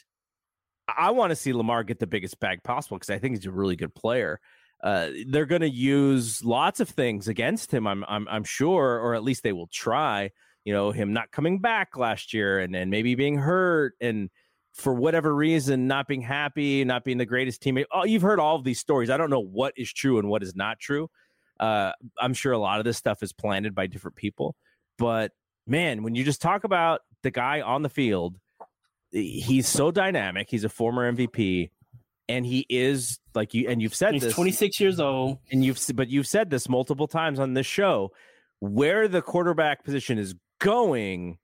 [0.89, 3.51] I want to see Lamar get the biggest bag possible because I think he's a
[3.51, 4.41] really good player
[4.83, 7.87] uh, they're going to use lots of things against him.
[7.87, 10.31] I'm, I'm, I'm sure, or at least they will try.
[10.65, 14.31] You know, him not coming back last year, and and maybe being hurt, and
[14.75, 17.87] for whatever reason, not being happy, not being the greatest teammate.
[17.93, 19.11] Oh, you've heard all of these stories.
[19.11, 21.11] I don't know what is true and what is not true.
[21.59, 24.57] Uh, I'm sure a lot of this stuff is planted by different people,
[24.99, 25.33] but
[25.67, 28.37] man, when you just talk about the guy on the field,
[29.11, 30.49] he's so dynamic.
[30.51, 31.71] He's a former MVP
[32.33, 35.39] and he is like you and you've said He's this 26 years old.
[35.51, 38.11] and you've but you've said this multiple times on this show
[38.61, 41.39] where the quarterback position is going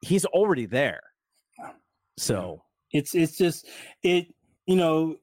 [0.00, 1.02] he's already there
[2.16, 3.66] so It's it's just
[4.02, 4.26] it
[4.66, 5.16] you know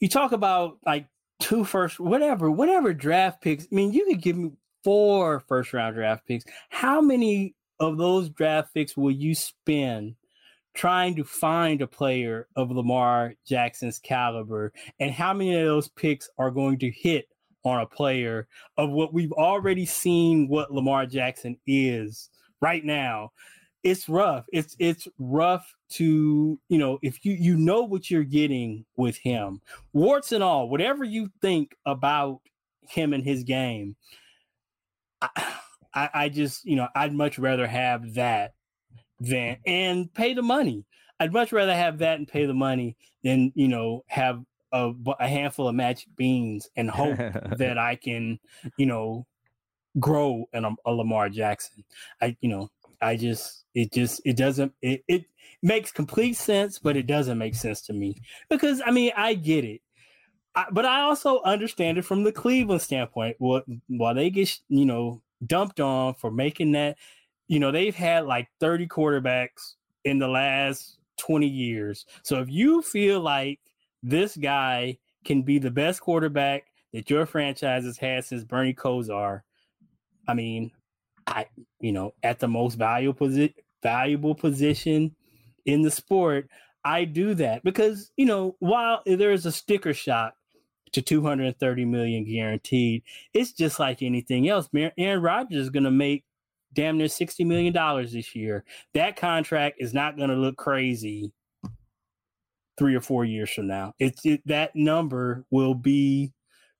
[0.00, 1.06] you talk about like
[1.40, 3.64] two first whatever whatever draft picks.
[3.64, 4.52] I mean, you could give me
[4.82, 6.44] four first round draft picks.
[6.70, 10.14] How many of those draft picks will you spend
[10.74, 14.72] trying to find a player of Lamar Jackson's caliber?
[15.00, 17.28] And how many of those picks are going to hit
[17.64, 18.46] on a player
[18.76, 23.32] of what we've already seen what Lamar Jackson is right now?
[23.82, 24.46] It's rough.
[24.52, 29.60] It's it's rough to you know if you you know what you're getting with him,
[29.92, 30.70] warts and all.
[30.70, 32.40] Whatever you think about
[32.80, 33.96] him and his game,
[35.20, 35.28] I,
[36.14, 38.54] I, just you know I'd much rather have that
[39.20, 40.84] than and pay the money.
[41.20, 44.42] I'd much rather have that and pay the money than you know have
[44.72, 47.16] a, a handful of magic beans and hope
[47.58, 48.38] that I can
[48.76, 49.26] you know
[50.00, 51.84] grow in a, a Lamar Jackson.
[52.20, 55.24] I you know I just it just it doesn't it, it
[55.62, 58.16] makes complete sense, but it doesn't make sense to me
[58.48, 59.80] because I mean I get it.
[60.56, 63.36] I, but I also understand it from the Cleveland standpoint.
[63.38, 66.96] What while they get you know dumped on for making that,
[67.48, 69.74] you know they've had like thirty quarterbacks
[70.04, 72.06] in the last twenty years.
[72.22, 73.60] So if you feel like
[74.02, 79.42] this guy can be the best quarterback that your franchise has had since Bernie Kosar,
[80.28, 80.70] I mean,
[81.26, 81.46] I
[81.80, 85.14] you know at the most valuable posi- valuable position
[85.66, 86.48] in the sport,
[86.84, 90.34] I do that because you know while there's a sticker shock
[90.92, 94.68] to 230 million guaranteed, it's just like anything else.
[94.96, 96.24] Aaron Rodgers is going to make
[96.74, 98.64] damn near 60 million dollars this year.
[98.94, 101.32] That contract is not going to look crazy
[102.76, 103.94] three or four years from now.
[103.98, 106.32] It's it, that number will be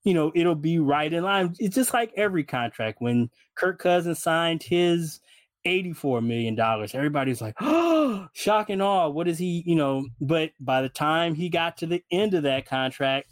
[0.05, 1.55] you know, it'll be right in line.
[1.59, 3.01] It's just like every contract.
[3.01, 5.21] When Kirk Cousins signed his
[5.67, 9.09] $84 million, everybody's like, oh, shock and awe.
[9.09, 10.07] What is he, you know?
[10.21, 13.29] But by the time he got to the end of that contract,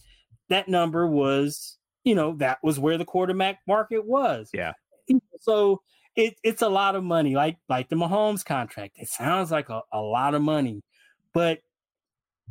[0.48, 4.48] that number was, you know, that was where the quarterback market was.
[4.54, 4.72] Yeah.
[5.40, 5.82] So
[6.16, 8.96] it, it's a lot of money, like like the Mahomes contract.
[8.96, 10.82] It sounds like a, a lot of money,
[11.32, 11.60] but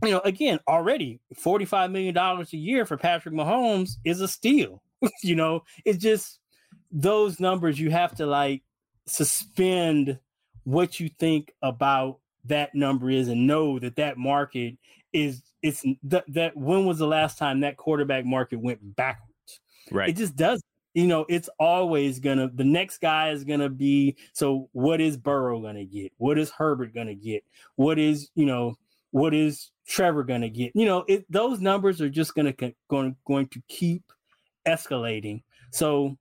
[0.04, 4.82] you know, again, already $45 million a year for Patrick Mahomes is a steal.
[5.24, 6.40] you know, it's just
[6.92, 8.64] those numbers you have to like
[9.06, 10.20] suspend
[10.64, 14.76] what you think about that number is and know that that market
[15.14, 19.60] is it's that that when was the last time that quarterback market went backwards
[19.92, 20.64] right it just doesn't
[20.94, 25.62] you know it's always gonna the next guy is gonna be so what is burrow
[25.62, 27.44] gonna get what is herbert gonna get
[27.76, 28.76] what is you know
[29.12, 30.72] what is Trevor to get?
[30.74, 34.04] You know, it, those numbers are just to going going to keep
[34.66, 35.44] escalating.
[35.72, 36.18] So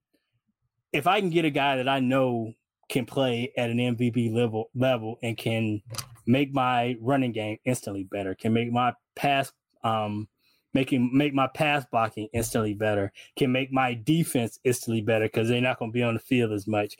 [0.93, 2.53] if I can get a guy that I know
[2.89, 5.81] can play at an MVP level level and can
[6.27, 9.53] make my running game instantly better, can make my pass
[9.85, 10.29] um
[10.75, 15.61] making make my pass blocking instantly better, can make my defense instantly better because they're
[15.61, 16.97] not going to be on the field as much.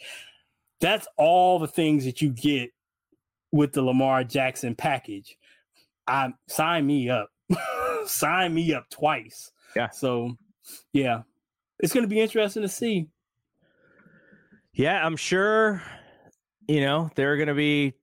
[0.81, 2.73] That's all the things that you get
[3.53, 5.37] with the Lamar Jackson package.
[6.07, 7.31] I sign me up.
[8.07, 9.53] sign me up twice.
[9.77, 9.91] Yeah.
[9.91, 10.37] So
[10.93, 11.23] yeah.
[11.79, 13.09] It's gonna be interesting to see.
[14.73, 15.83] Yeah, I'm sure
[16.71, 17.95] you know, there are gonna be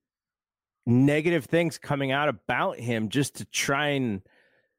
[0.86, 4.22] negative things coming out about him just to try and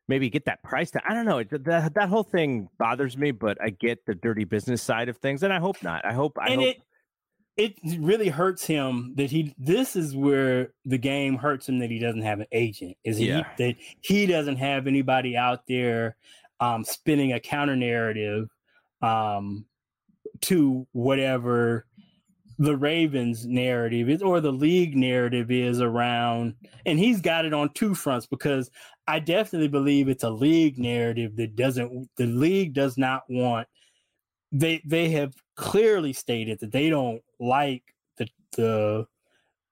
[0.08, 1.02] maybe get that price down.
[1.08, 1.42] I don't know.
[1.42, 5.42] That, that whole thing bothers me, but I get the dirty business side of things,
[5.42, 6.04] and I hope not.
[6.04, 6.38] I hope.
[6.40, 6.82] I and hope, it
[7.58, 11.98] it really hurts him that he this is where the game hurts him that he
[11.98, 13.26] doesn't have an agent is he
[13.58, 16.16] that he doesn't have anybody out there
[16.60, 18.48] um spinning a counter narrative
[19.02, 19.66] um
[20.40, 21.84] to whatever
[22.58, 26.54] the Ravens narrative is or the league narrative is around
[26.86, 28.70] and he's got it on two fronts because
[29.06, 33.68] I definitely believe it's a league narrative that doesn't the league does not want
[34.50, 39.06] they they have clearly stated that they don't like the the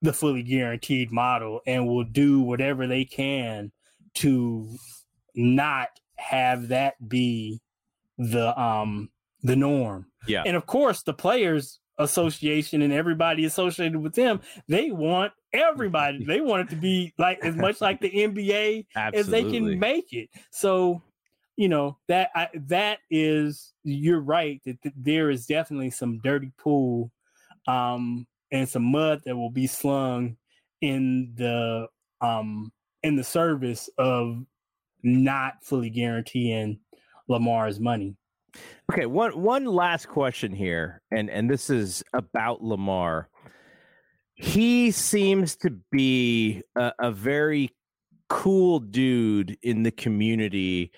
[0.02, 3.72] the fully guaranteed model and will do whatever they can
[4.14, 4.68] to
[5.34, 7.60] not have that be
[8.18, 9.10] the um
[9.42, 10.06] the norm.
[10.26, 10.42] Yeah.
[10.46, 16.40] And of course the players association and everybody associated with them, they want everybody they
[16.40, 20.28] want it to be like as much like the NBA as they can make it.
[20.50, 21.02] So
[21.56, 26.52] you know that I, that is you're right that th- there is definitely some dirty
[26.58, 27.10] pool
[27.66, 30.36] um and some mud that will be slung
[30.82, 31.88] in the
[32.20, 32.72] um
[33.02, 34.44] in the service of
[35.02, 36.78] not fully guaranteeing
[37.28, 38.16] Lamar's money.
[38.90, 43.28] Okay, one one last question here, and and this is about Lamar.
[44.34, 47.70] He seems to be a, a very
[48.28, 50.92] cool dude in the community,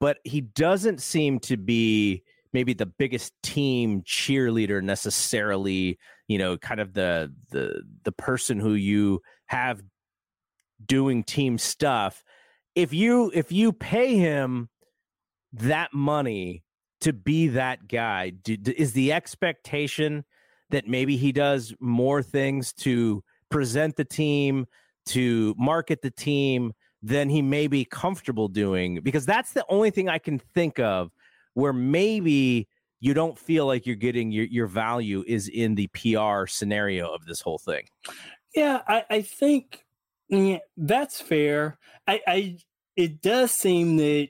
[0.00, 5.98] but he doesn't seem to be maybe the biggest team cheerleader necessarily.
[6.28, 9.82] You know, kind of the the the person who you have
[10.86, 12.22] doing team stuff.
[12.74, 14.68] If you if you pay him
[15.52, 16.63] that money
[17.04, 20.24] to be that guy, do, is the expectation
[20.70, 24.64] that maybe he does more things to present the team,
[25.04, 29.00] to market the team than he may be comfortable doing?
[29.02, 31.10] Because that's the only thing I can think of
[31.52, 32.68] where maybe
[33.00, 37.26] you don't feel like you're getting your, your value is in the PR scenario of
[37.26, 37.84] this whole thing.
[38.54, 39.84] Yeah, I, I think
[40.30, 41.76] yeah, that's fair.
[42.06, 42.56] I, I
[42.96, 44.28] it does seem that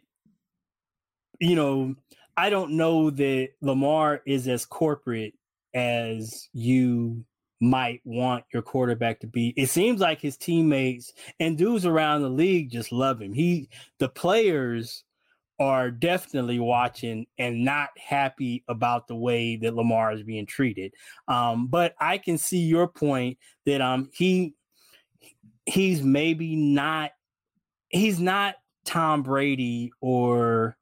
[1.39, 1.95] you know
[2.37, 5.35] I don't know that Lamar is as corporate
[5.75, 7.25] as you
[7.61, 9.55] might want your quarterback to be.
[9.57, 13.33] It seems like his teammates and dudes around the league just love him.
[13.33, 13.69] He
[13.99, 15.05] the players
[15.61, 20.93] are definitely watching and not happy about the way that Lamar is being treated.
[21.29, 24.55] Um, but I can see your point that um he
[25.67, 27.13] he's maybe not
[27.89, 30.77] he's not Tom Brady or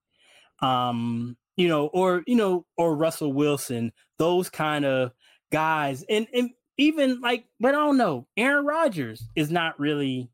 [0.61, 5.13] um you know or you know or Russell Wilson those kind of
[5.53, 10.29] guys and and even like but I don't know Aaron Rodgers is not really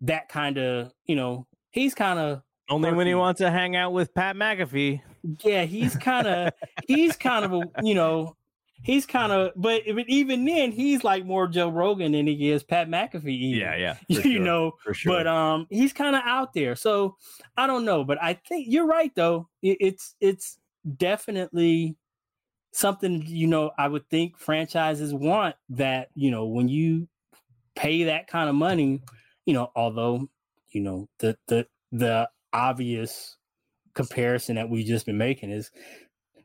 [0.00, 3.92] that kind of you know he's kind of only when he wants to hang out
[3.92, 5.00] with Pat McAfee.
[5.42, 6.52] Yeah, he's kind of
[6.88, 8.36] he's kind of a you know
[8.82, 12.62] he's kind of, but, but even then, he's like more Joe Rogan than he is
[12.62, 13.26] Pat McAfee.
[13.26, 14.72] Even, yeah, yeah, you sure, know.
[14.92, 15.12] sure.
[15.12, 16.76] But um, he's kind of out there.
[16.76, 17.16] So
[17.56, 19.48] I don't know, but I think you're right though.
[19.62, 20.58] It, it's it's
[20.96, 21.96] definitely
[22.72, 23.70] something you know.
[23.78, 26.08] I would think franchises want that.
[26.14, 27.08] You know, when you
[27.74, 29.02] pay that kind of money,
[29.46, 30.28] you know, although
[30.70, 33.36] you know the the the obvious
[33.94, 35.70] comparison that we've just been making is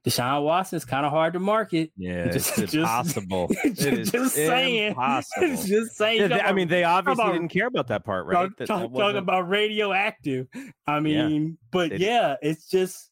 [0.05, 1.91] Deshaun Watson is kind of hard to market.
[1.95, 3.47] Yeah, just, it's impossible.
[3.63, 4.89] Just, it is just saying.
[4.89, 5.55] Impossible.
[5.65, 6.29] just saying.
[6.29, 8.33] Yeah, I mean, they obviously about, didn't care about that part, right?
[8.33, 10.47] Talk, that, talk, that talk about radioactive.
[10.85, 13.11] I mean, yeah, but yeah, it's just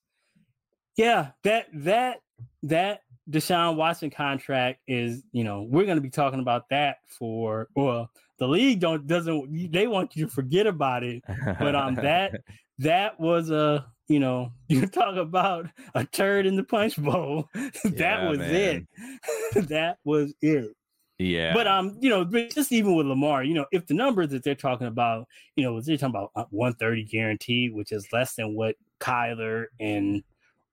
[0.98, 2.20] yeah that that
[2.64, 7.68] that Deshaun Watson contract is you know we're going to be talking about that for
[7.76, 11.24] well the league don't doesn't they want you to forget about it,
[11.60, 12.42] but um that
[12.82, 17.50] that was a you know, you talk about a turd in the punch bowl.
[17.54, 18.88] that yeah, was man.
[19.56, 19.68] it.
[19.70, 20.76] that was it.
[21.18, 21.54] Yeah.
[21.54, 24.56] But um, you know, just even with Lamar, you know, if the numbers that they're
[24.56, 28.76] talking about, you know, they're talking about uh, 130 guaranteed, which is less than what
[29.00, 30.24] Kyler and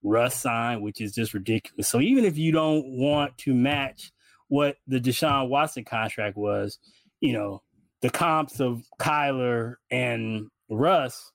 [0.02, 1.86] Russ signed, which is just ridiculous.
[1.86, 4.10] So even if you don't want to match
[4.48, 6.78] what the Deshaun Watson contract was,
[7.20, 7.62] you know,
[8.00, 11.30] the comps of Kyler and Russ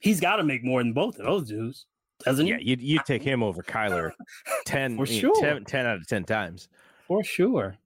[0.00, 1.86] he's got to make more than both of those dudes,
[2.24, 2.52] doesn't he?
[2.52, 4.12] Yeah, you you take him over Kyler
[4.66, 5.40] 10, For sure.
[5.40, 6.68] 10, 10 out of 10 times.
[7.06, 7.76] For sure.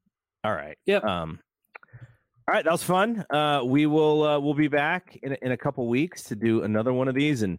[0.43, 0.77] All right.
[0.87, 1.05] Yep.
[1.05, 1.41] Um,
[2.47, 3.25] all right, that was fun.
[3.31, 6.93] Uh, we will uh, we'll be back in in a couple weeks to do another
[6.93, 7.59] one of these, and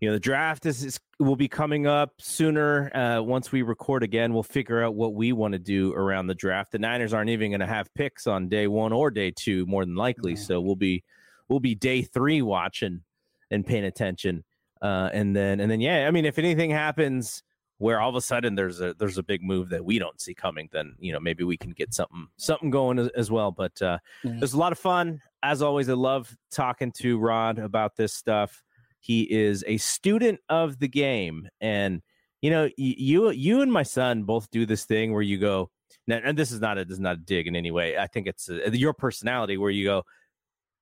[0.00, 2.94] you know the draft is, is will be coming up sooner.
[2.96, 6.34] Uh, once we record again, we'll figure out what we want to do around the
[6.36, 6.70] draft.
[6.70, 9.84] The Niners aren't even going to have picks on day one or day two, more
[9.84, 10.36] than likely.
[10.36, 11.02] So we'll be
[11.48, 13.02] we'll be day three watching
[13.50, 14.44] and paying attention.
[14.82, 17.42] Uh, and then and then yeah, I mean, if anything happens
[17.80, 20.34] where all of a sudden there's a there's a big move that we don't see
[20.34, 23.50] coming, then you know maybe we can get something something going as, as well.
[23.50, 25.88] But uh, there's a lot of fun as always.
[25.88, 28.62] I love talking to Rod about this stuff.
[29.00, 32.02] He is a student of the game, and
[32.42, 35.70] you know you you and my son both do this thing where you go.
[36.08, 37.96] And this is not a this is not a dig in any way.
[37.96, 40.04] I think it's a, your personality where you go,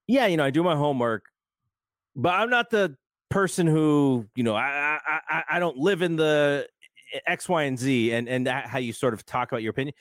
[0.08, 1.26] yeah, you know, I do my homework,
[2.18, 2.96] but I'm not the
[3.30, 6.68] person who you know I I I don't live in the
[7.26, 9.94] X Y and Z and and how you sort of talk about your opinion.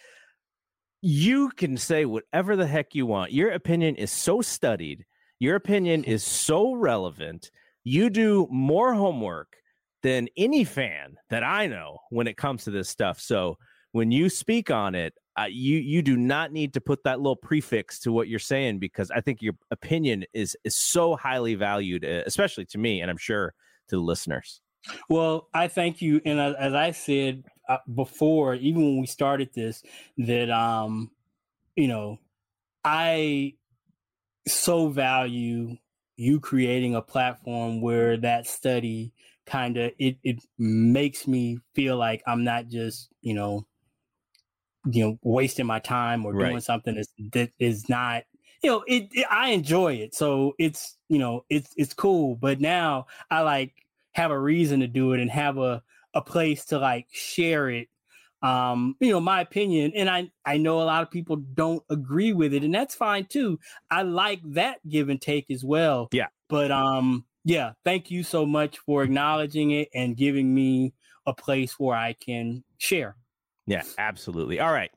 [1.02, 3.31] You can say whatever the heck you want.
[3.31, 5.06] Your opinion is so studied.
[5.39, 7.52] Your opinion is so relevant.
[7.84, 9.56] You do more homework
[10.02, 13.19] than any fan that I know when it comes to this stuff.
[13.19, 13.57] So
[13.91, 17.36] when you speak on it, uh, you you do not need to put that little
[17.36, 22.04] prefix to what you're saying because I think your opinion is is so highly valued,
[22.04, 23.54] uh, especially to me, and I'm sure
[23.90, 24.62] to the listeners.
[25.10, 29.50] Well, I thank you, and as, as I said uh, before, even when we started
[29.54, 29.84] this,
[30.18, 31.12] that um,
[31.76, 32.18] you know,
[32.84, 33.54] I
[34.48, 35.78] so value
[36.16, 39.14] you creating a platform where that study
[39.46, 43.68] kind of it it makes me feel like I'm not just you know
[44.92, 46.50] you know wasting my time or Right.
[46.50, 48.24] doing something that's, that is not
[48.64, 50.16] you know it, it I enjoy it.
[50.16, 52.36] So it's you know it's it's cool.
[52.36, 53.74] But now I like
[54.14, 55.84] have a reason to do it and have a
[56.14, 57.88] a place to like share it.
[58.42, 62.34] Um you know my opinion and i i know a lot of people don't agree
[62.34, 63.60] with it and that's fine too.
[63.90, 66.10] I like that give and take as well.
[66.12, 66.28] Yeah.
[66.50, 70.94] but um yeah thank you so much for acknowledging it and giving me
[71.26, 73.16] a place where i can share
[73.68, 74.60] Yeah, absolutely.
[74.60, 74.91] All right.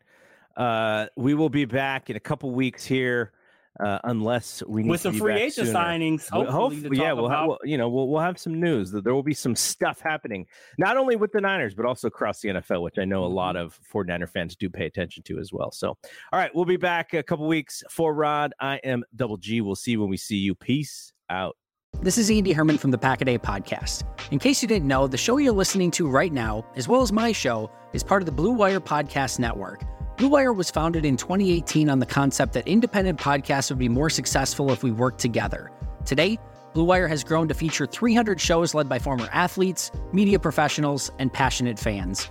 [0.56, 3.32] Uh, we will be back in a couple weeks here,
[3.78, 5.78] uh, unless we need with to some free agent sooner.
[5.78, 7.48] signings hopefully to yeah, we'll have, about.
[7.48, 8.90] we'll- you know, we'll we'll have some news.
[8.90, 12.40] That There will be some stuff happening, not only with the Niners, but also across
[12.40, 13.64] the NFL, which I know a lot Mm-hmm.
[13.66, 15.70] of 49er fans do pay attention to as well.
[15.70, 15.98] So, all
[16.38, 18.52] right, we'll be back a couple weeks for Rod.
[18.60, 19.60] I am Double G.
[19.60, 20.54] We'll see you when we see you.
[20.54, 21.56] Peace out.
[21.98, 24.04] This is Andy Herman from the Pack a Day podcast.
[24.30, 27.12] In case you didn't know, the show you're listening to right now, as well as
[27.12, 29.82] my show, is part of the Blue Wire Podcast Network.
[30.16, 34.08] Blue Wire was founded in 2018 on the concept that independent podcasts would be more
[34.08, 35.70] successful if we worked together.
[36.06, 36.38] Today,
[36.72, 41.30] Blue Wire has grown to feature 300 shows led by former athletes, media professionals, and
[41.30, 42.30] passionate fans.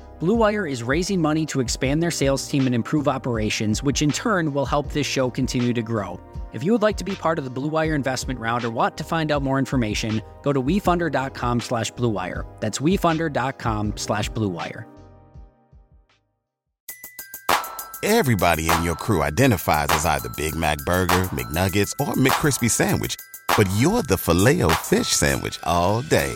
[0.21, 4.11] Blue Wire is raising money to expand their sales team and improve operations, which in
[4.11, 6.19] turn will help this show continue to grow.
[6.53, 8.95] If you would like to be part of the Blue Wire investment round or want
[8.99, 12.45] to find out more information, go to wefunder.com slash bluewire.
[12.59, 14.85] That's wefunder.com slash bluewire.
[18.03, 23.15] Everybody in your crew identifies as either Big Mac Burger, McNuggets, or McCrispy Sandwich.
[23.57, 26.35] But you're the filet fish Sandwich all day.